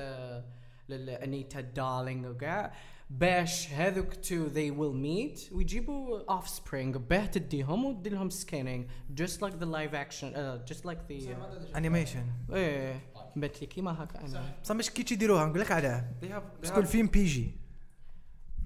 [0.89, 2.72] لأنيتا دارلينغ وكاع.
[3.11, 8.87] باش هذوك تو they will meet ويجيبوا offspring باه تديهم وتدير لهم skinning
[9.21, 11.37] just like the live action uh, just like the
[11.77, 13.01] animation إيه
[13.37, 14.55] بانت لي كيما هكا أنا.
[14.63, 16.05] بصح مش كي تيديروها نقول لك علاه
[16.61, 17.55] parce que الفيلم PG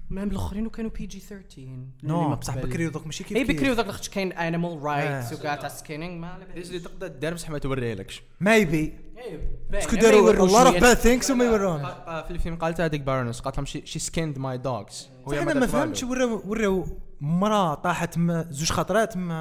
[0.09, 1.67] مهم الآخرين كانوا PG 13
[2.03, 3.43] no بصح بكري دوك ماشي كيف اي.
[3.43, 5.33] بكري وذاك الوقت كاين animal rights.
[5.33, 9.85] وكاع تاع skinning ما على This اللي تقدر دير بصح ما توريهلكش maybe إيه، parce
[9.85, 11.85] que داروا a lot of bad things وما يوروهم
[12.23, 14.93] في الفيلم قالت هذيك Baroness قالت لهم she, she skinned my dogs.
[15.31, 16.85] صح أنا ما فهمتش وراو وراو
[17.21, 19.31] مراه طاحت زوج خطرات من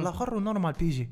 [0.00, 1.10] الآخر و normal PG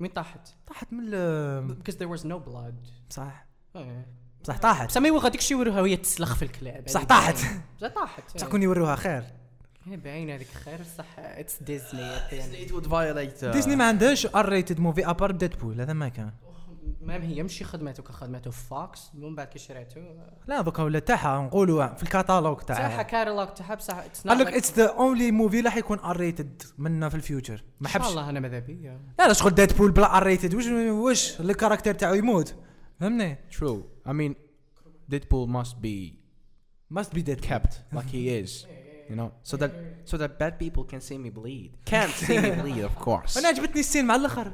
[0.00, 2.74] مين طاحت؟ طاحت من ال- because there was no blood.
[3.10, 3.46] بصح
[3.76, 4.06] إيه.
[4.42, 4.88] بصح طاحت.
[4.88, 6.84] بصح ما يبغى هذيك الشيء يوروها وهي تسلخ في الكلاب.
[6.84, 7.36] بصح طاحت.
[7.78, 8.36] بصح طاحت.
[8.36, 9.24] بصح كون يوروها خير.
[9.86, 12.16] هي باين هذيك خير صح it's Disney
[12.68, 16.30] would violate uh, Disney ما عندهاش R-rated movie à part Deadpool هذا ما كان.
[17.02, 20.00] même هي مشي خدمته كخدمته في Fox من بعد كي شريته
[20.46, 24.72] لا دوكا ولا تاعها نقولوا في الكاتالوج صح تاعها كاتالوج تاعها بصح قال لك it's
[24.72, 27.64] the only movie اللي حيكون R-rated منا في ال future.
[27.80, 29.00] ما إن شاء حبش الله أنا ماذا بيا.
[29.18, 32.54] لا لا شغل Deadpool بلا R-rated واش واش ال character تاعو يموت؟
[33.01, 34.33] فهمني true I mean
[35.13, 36.13] Deadpool must be
[36.89, 38.65] ماست بي ديد kept like he is
[39.09, 39.71] you know so that
[40.05, 43.47] so that bad people can see me bleed can't see me bleed of course انا
[43.47, 44.51] عجبتني السين مع الاخر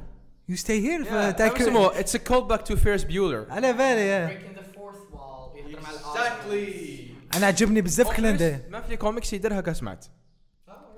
[0.48, 4.28] يو ستي هير Yeah, اسمه it's a callback to Ferris Bueller على بالي يا.
[4.28, 7.14] breaking the fourth wall يهضر مع الآخر.
[7.34, 10.06] انا عجبني بزاف كلندي ما في الكوميكس يديرها كسمعت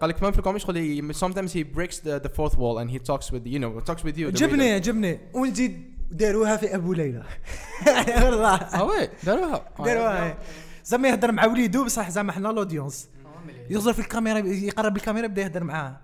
[0.00, 2.90] قال لك ما في الكوميكس يقول لي sometimes he breaks the, the fourth wall and
[2.90, 4.74] he talks with you know talks with you the عجبني reader.
[4.74, 7.23] عجبني ونزيد داروها في أبو ليلى.
[8.25, 8.55] والله.
[8.55, 9.65] آه وي داروها.
[9.79, 10.37] داروها.
[10.85, 13.09] زعما يهضر مع وليدو بصح زعما حنا l'audience
[13.69, 15.99] يغزر في الكاميرا يقرب الكاميرا يبدا يهضر معاه.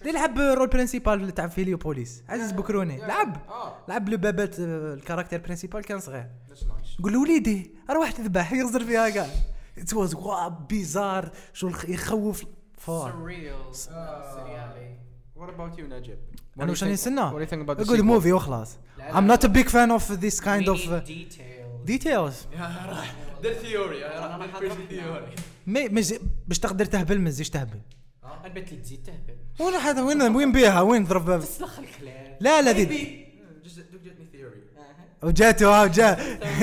[0.00, 2.96] اللي لعب rôle principal تاع vieux police عزيز بكروني.
[2.98, 3.36] لعب.
[3.88, 6.26] لعب le papa تاع آه، ال caractère principal كان صغير.
[7.02, 8.52] قول له وليدي روح تذبح.
[8.52, 9.26] يغزر فيها كاع
[9.78, 10.16] it was
[10.68, 12.44] bizarre شو الخ- يخوف.
[12.78, 13.10] فور
[13.72, 14.96] سريالي.
[15.38, 16.18] What about you نجيب
[16.60, 18.00] أنا واش راني نستنى What do you think about the جود?
[18.00, 18.76] موفي وخلاص.
[18.98, 21.86] لا، I'm not a big fan of this kind of uh, details.
[21.86, 22.34] details.
[23.42, 24.04] The theory.
[24.04, 24.76] أنا ما حضرت
[25.66, 25.88] مي
[26.46, 27.80] باش تقدر تهبل ما تزيدش تهبل.
[28.44, 29.36] البنت اللي تزيد تهبل.
[29.60, 35.24] وين هذا؟ وين وين بيها؟ وين ضرب؟ تسلخ الكلاب لا لا ذي me theory.
[35.24, 36.16] وجاته جا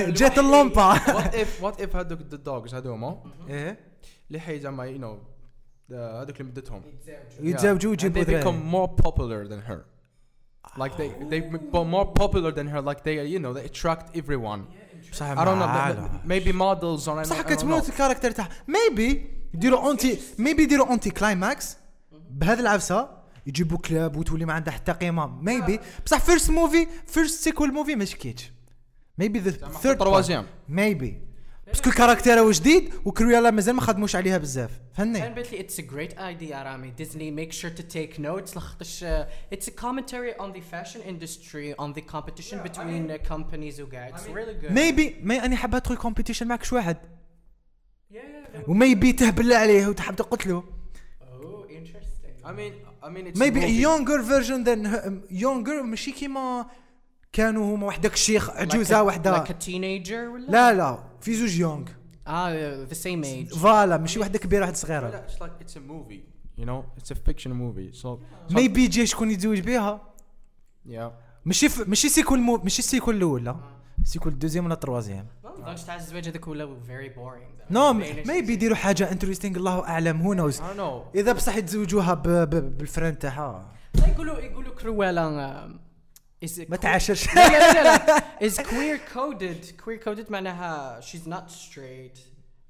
[0.10, 0.96] جات اللمبة.
[0.96, 3.80] What if what if هذوك dogs هذوما؟ إيه.
[4.28, 5.33] اللي حي زعما know the-
[5.92, 6.82] هذوك اللي مدتهم
[7.40, 9.86] يتزوجوا ويجيبوا they become more popular than her.
[10.78, 14.62] Like they they become more popular than her like they you know they attract everyone.
[15.12, 17.90] بصح I don't know maybe models or كتموت know.
[17.90, 21.78] ال character تاعها maybe يديروا anti maybe يديروا anti climax
[22.30, 23.10] بهذه العفسه
[23.48, 28.06] يجيبوا كلاب وتولي ما عندها حتى قيمه maybe بصح first movie first sequel movie ما
[28.06, 28.52] شكيتش
[29.18, 31.22] maybe the third troisième maybe
[31.74, 35.36] parce que ال caractère هو جديد و Cruella مازال ما خدموش عليها بزاف كان فهمني
[35.36, 39.04] بانت لي it's a great idea رامي Disney make sure to take notes لخاطرش
[39.54, 44.54] it's a commentary on the fashion industry on the competition between companies وكاع it's really
[44.54, 46.98] good maybe ما أني حاب أدخل competition معك شي واحد
[48.68, 50.64] و maybe تهبل عليه وتحب تقتله.
[51.22, 52.46] Oh, interesting.
[52.46, 53.82] I mean I mean it's maybe a movie.
[53.82, 56.66] younger version than younger ماشي كيما
[57.34, 59.46] كانوا هما وحدك الشيخ عجوزة وحدة.
[59.46, 61.88] like a teenager ولا؟ لا لا في زوج young.
[62.28, 63.58] آه the same age.
[63.58, 65.26] voilà ماشي وحدة كبيرة واحدة لا، صغيرة.
[65.28, 66.24] It's like it's a movie
[66.58, 66.84] you know?
[66.98, 67.92] It's a fiction movie.
[67.92, 68.20] So,
[68.50, 70.02] so maybe يجي شكون يتزوج بها
[70.88, 71.12] yeah.
[71.46, 71.70] ماشي.
[71.88, 72.58] ماشي sequel mo...
[72.58, 73.56] ماشي ال sequel الأول لا
[74.04, 79.12] sequel deuxième ولا troisième donc تاع الزواج هذاك ولا very boring no maybe يديروا حاجة
[79.12, 80.62] interesting الله أعلم who knows
[81.16, 82.28] إذا بصح يتزوجوها ب...
[82.28, 82.78] ب...
[82.78, 85.70] بالفران تاعها لا يقولوا يقولوا كرويلا
[86.45, 91.51] is ما تعاشرش لا لا لا لا is queer coded queer coded معناها she's not
[91.51, 92.19] straight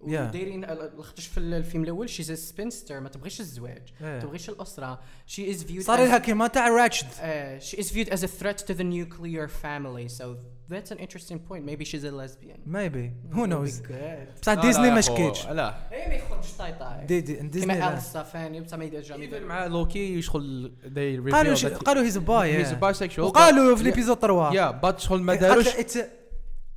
[0.00, 0.10] Yeah.
[0.10, 4.02] ودايرين لخاطرش في الفيلم الاول she's a spinster ما تبغيش الزواج Yeah.
[4.02, 7.86] ما تبغيش الاسره she is viewed صار as- لها كيما تاع راتشد uh, she is
[7.92, 10.24] viewed as a threat to the nuclear family so
[10.69, 11.63] that's an interesting point.
[11.65, 12.59] Maybe she's a lesbian.
[12.65, 14.39] ميبي هو نوز Good.
[14.41, 15.73] بصح ديزني ما يا شكيتش لا.
[15.91, 17.97] إيه ما يخرجش طايطاي دي دي ديزني لا.
[17.97, 22.65] السا فاني بصح ما يدير جامي مع لوكي يشغل they reveal قالوا قالوا هيز باي
[22.65, 23.19] he's a bisexual.
[23.19, 25.67] وقالوا في ليبيزود 3 yeah but شغل ما داروش.
[25.67, 25.97] اتس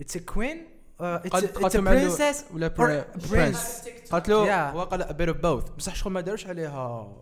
[0.01, 0.67] اتس كوين
[1.01, 2.69] اتس قالت- اتس قالت له برنسس ولا
[3.31, 4.71] برنس قالت له.
[4.71, 5.71] هو قال a bit of both.
[5.77, 7.13] بصح شغل ما داروش عليها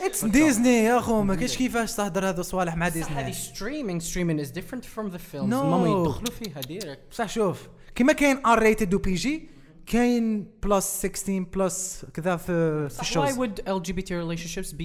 [0.00, 4.02] اتس ديزني يا أخو ما كاينش كيفاش تهدر هذو الصوالح مع بصح هذه ديزني streaming
[4.04, 5.50] streaming is different from the films.
[5.50, 5.54] No.
[5.54, 7.68] ماما يدخلوا فيها ديريكت بصح شوف.
[7.94, 9.48] كيما كاين R-rated و PG
[9.86, 14.84] كاين plus 16 plus كذا في في why ال shows would LGBT relationships be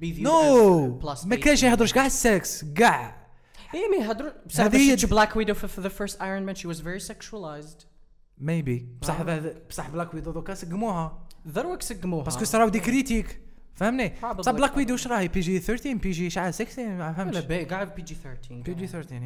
[0.00, 3.24] be viewed no as plus ما كانش يهضرش كاع السكس كاع.
[3.74, 6.54] إيه ما يهضروا بصح هذه Black Widow for the first Iron Man.
[6.54, 7.84] She was very sexualized.
[8.38, 9.22] maybe بصح
[9.68, 11.26] بصح Black Widow دوكا سقموها.
[11.48, 12.24] ذروك سقموها.
[12.24, 13.43] parce que صراو des critiques.
[13.74, 14.12] فهمني.
[14.38, 17.38] بصح Black Widow واش راهي PG 13 PG شحال 16 ما فهمتش.
[17.44, 19.22] باي قاعد PG 13 PG 13 Yeah.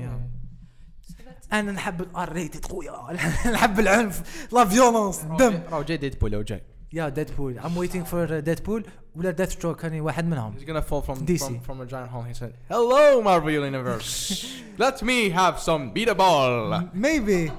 [1.52, 2.92] yeah أنا نحب ال R-rated خويا.
[3.54, 4.48] نحب العنف.
[4.52, 8.84] la violence الدم راهو جاي Deadpool هو جاي يا Deadpool I'm waiting for Deadpool
[9.16, 10.54] ولا Deathstroke كان واحد منهم.
[10.58, 11.40] He's gonna fall from, DC.
[11.44, 12.22] from from a giant hole.
[12.22, 14.44] He said, "Hello, Marvel Universe.
[14.84, 17.52] Let me have some beat a ball." maybe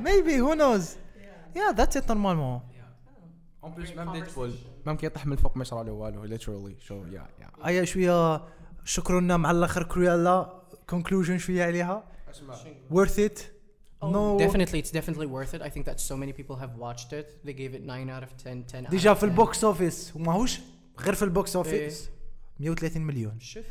[0.00, 0.96] maybe who knows
[1.56, 2.60] yeah that's it normalement
[3.64, 4.50] En plus, même Deadpool.
[4.92, 6.74] كي يطيح من الفوق ما له والو literally.
[6.88, 7.66] So yeah, yeah.
[7.66, 8.42] هيا شوية
[8.84, 12.04] شكرنا مع الآخر كرويالا كونكلوجن شوية عليها
[12.90, 13.54] worth it
[14.02, 15.62] Oh, no definitely, it's definitely worth it.
[15.62, 17.26] I think that so many people have watched it.
[17.46, 19.28] They gave it 9 out of 10, 10 out ديجا في 10.
[19.28, 20.60] البوكس اوفيس وماهوش
[21.00, 22.08] غير في البوكس اوفيس
[22.60, 22.70] إيه.
[22.70, 23.64] 130 مليون شفت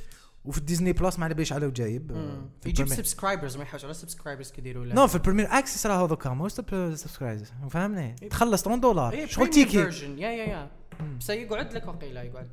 [0.46, 2.12] وفي ديزني بلس ما على باليش على جايب
[2.66, 2.88] يجيب.
[2.88, 7.52] سبسكرايبرز ما يحوش على سبسكرايبرز كيديروا له نو في البريمير اكسس راه هذوك موست سبسكرايبرز
[7.70, 8.30] فهمني إيه.
[8.30, 10.04] تخلص 30 دولار إيه شغل تيكي version.
[10.04, 10.72] يا يا يا.
[11.20, 12.48] بس يقعد لك وقيله يقعد.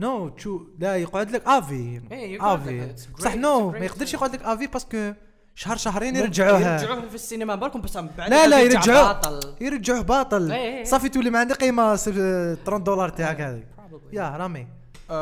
[0.00, 2.00] نو تشو لا يقعد لك آفي.
[2.12, 2.94] إيه، يقعد آفي.
[3.18, 4.14] great, نو ما يقدرش.
[4.14, 5.12] يقعد لك آفي باسكو
[5.54, 6.80] شهر شهرين يرجعوها.
[6.80, 9.54] يرجعوه في السينما بالكم بس بعد لا لا يرجع يرجعوه باطل.
[9.60, 10.52] يرجعوه باطل.
[10.52, 10.84] إيه، إيه.
[10.84, 14.14] صافي تولي ما عنده قيمة س- 30 دولار تاعك Probably.
[14.14, 14.66] يا رامي.
[15.10, 15.12] Uh,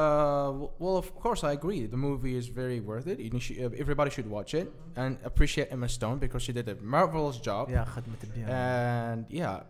[0.82, 1.82] well, of course, I agree.
[1.94, 3.18] The movie is very worth it.
[3.20, 4.66] You should, uh, everybody should watch it
[5.02, 7.68] and appreciate Emma Stone because she did a marvelous job.
[7.70, 9.62] يا خدمة بيان And yeah,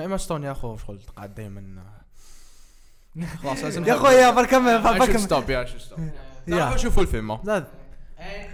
[0.00, 1.82] Emma Stone يا أخو شغل تقعد دائما
[3.42, 5.48] خلاص لازم يا خويا بركم I should بركم stop.
[5.48, 5.98] Yeah, I should stop.
[5.98, 6.50] Yeah.
[6.50, 7.38] تعالوا شوفوا الفيلم.
[7.44, 7.66] لا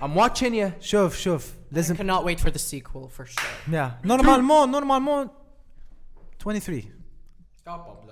[0.01, 0.81] I'm watching you.
[0.81, 1.53] شوف شوف.
[1.53, 3.73] I لازم cannot wait for the sequel for sure.
[3.73, 5.29] يا نورمالمون نورمالمون
[6.41, 6.83] 23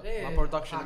[0.04, 0.28] إيه.
[0.28, 0.76] ما برودكشن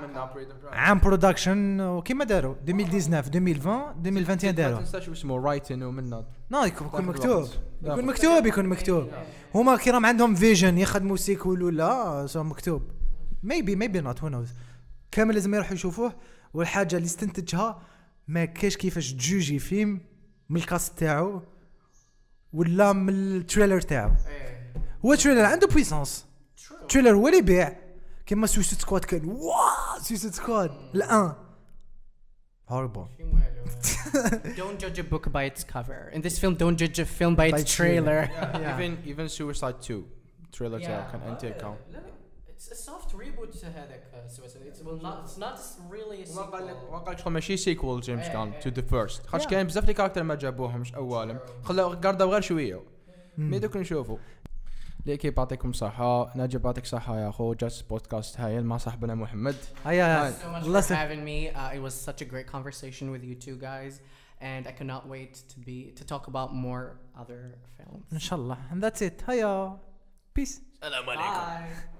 [0.72, 7.04] عام برودكشن وكيما داروا 2019 2020 2021 ما داروا تنساش اسمه رايتن ومنها نو يكون
[7.04, 7.48] مكتوب.
[7.82, 9.10] يكون مكتوب يكون مكتوب
[9.54, 12.90] هما كي راهم عندهم vision يخدموا sequel ولا مكتوب
[13.42, 14.54] maybe maybe not who knows
[15.16, 16.12] كامل لازم يروحوا يشوفوه
[16.54, 17.82] والحاجة اللي استنتجها
[18.28, 20.00] ما كاش كيفاش تجوجي فيلم
[20.48, 21.42] من ال cast تاعو
[22.52, 24.10] ولا من ال trailer تاعو.
[25.04, 26.26] هو trailer عنده puissance
[26.88, 27.76] trailer هو اللي يبيع.
[28.26, 31.32] كيما Suicide Squad كان wow Suicide Squad الآن.
[32.68, 33.06] horrible
[34.60, 36.00] don't judge a book by its cover.
[36.16, 38.20] In this film, don't judge a film by its By its trailer.
[38.26, 38.74] trailer.
[38.74, 40.04] even even Suicide 2
[40.52, 41.78] trailer تاعو كان انتي اكونت
[42.58, 44.62] It's a soft reboot to هذاك Suicide.
[44.66, 45.24] It's well not.
[45.24, 45.58] It's not
[45.90, 46.92] really a ما قال لك sequel.
[46.92, 48.60] ما قال لك شغل ماشي سيكول جيمس إيه، كان إيه.
[48.60, 49.50] تو ذا فيرست خاطر Yeah.
[49.50, 52.82] كاين بزاف لي كاركتر ما جابوهمش اوالم خلاو قردوا غير شوية
[53.38, 54.18] ما يدوك نشوفوا
[55.06, 60.30] ليكيب يعطيكم صحة ناجي يعطيك صحة يا اخو جاست بودكاست هايل مع صاحبنا محمد هيا
[60.30, 60.98] so much الله for يسلمك.
[60.98, 61.56] having me.
[61.56, 64.00] Uh, it was such a great conversation with you two guys,
[64.40, 68.12] and I cannot wait to be to talk about more other films.
[68.12, 69.78] ان شاء الله and that's it هيا
[70.38, 71.95] peace Bye.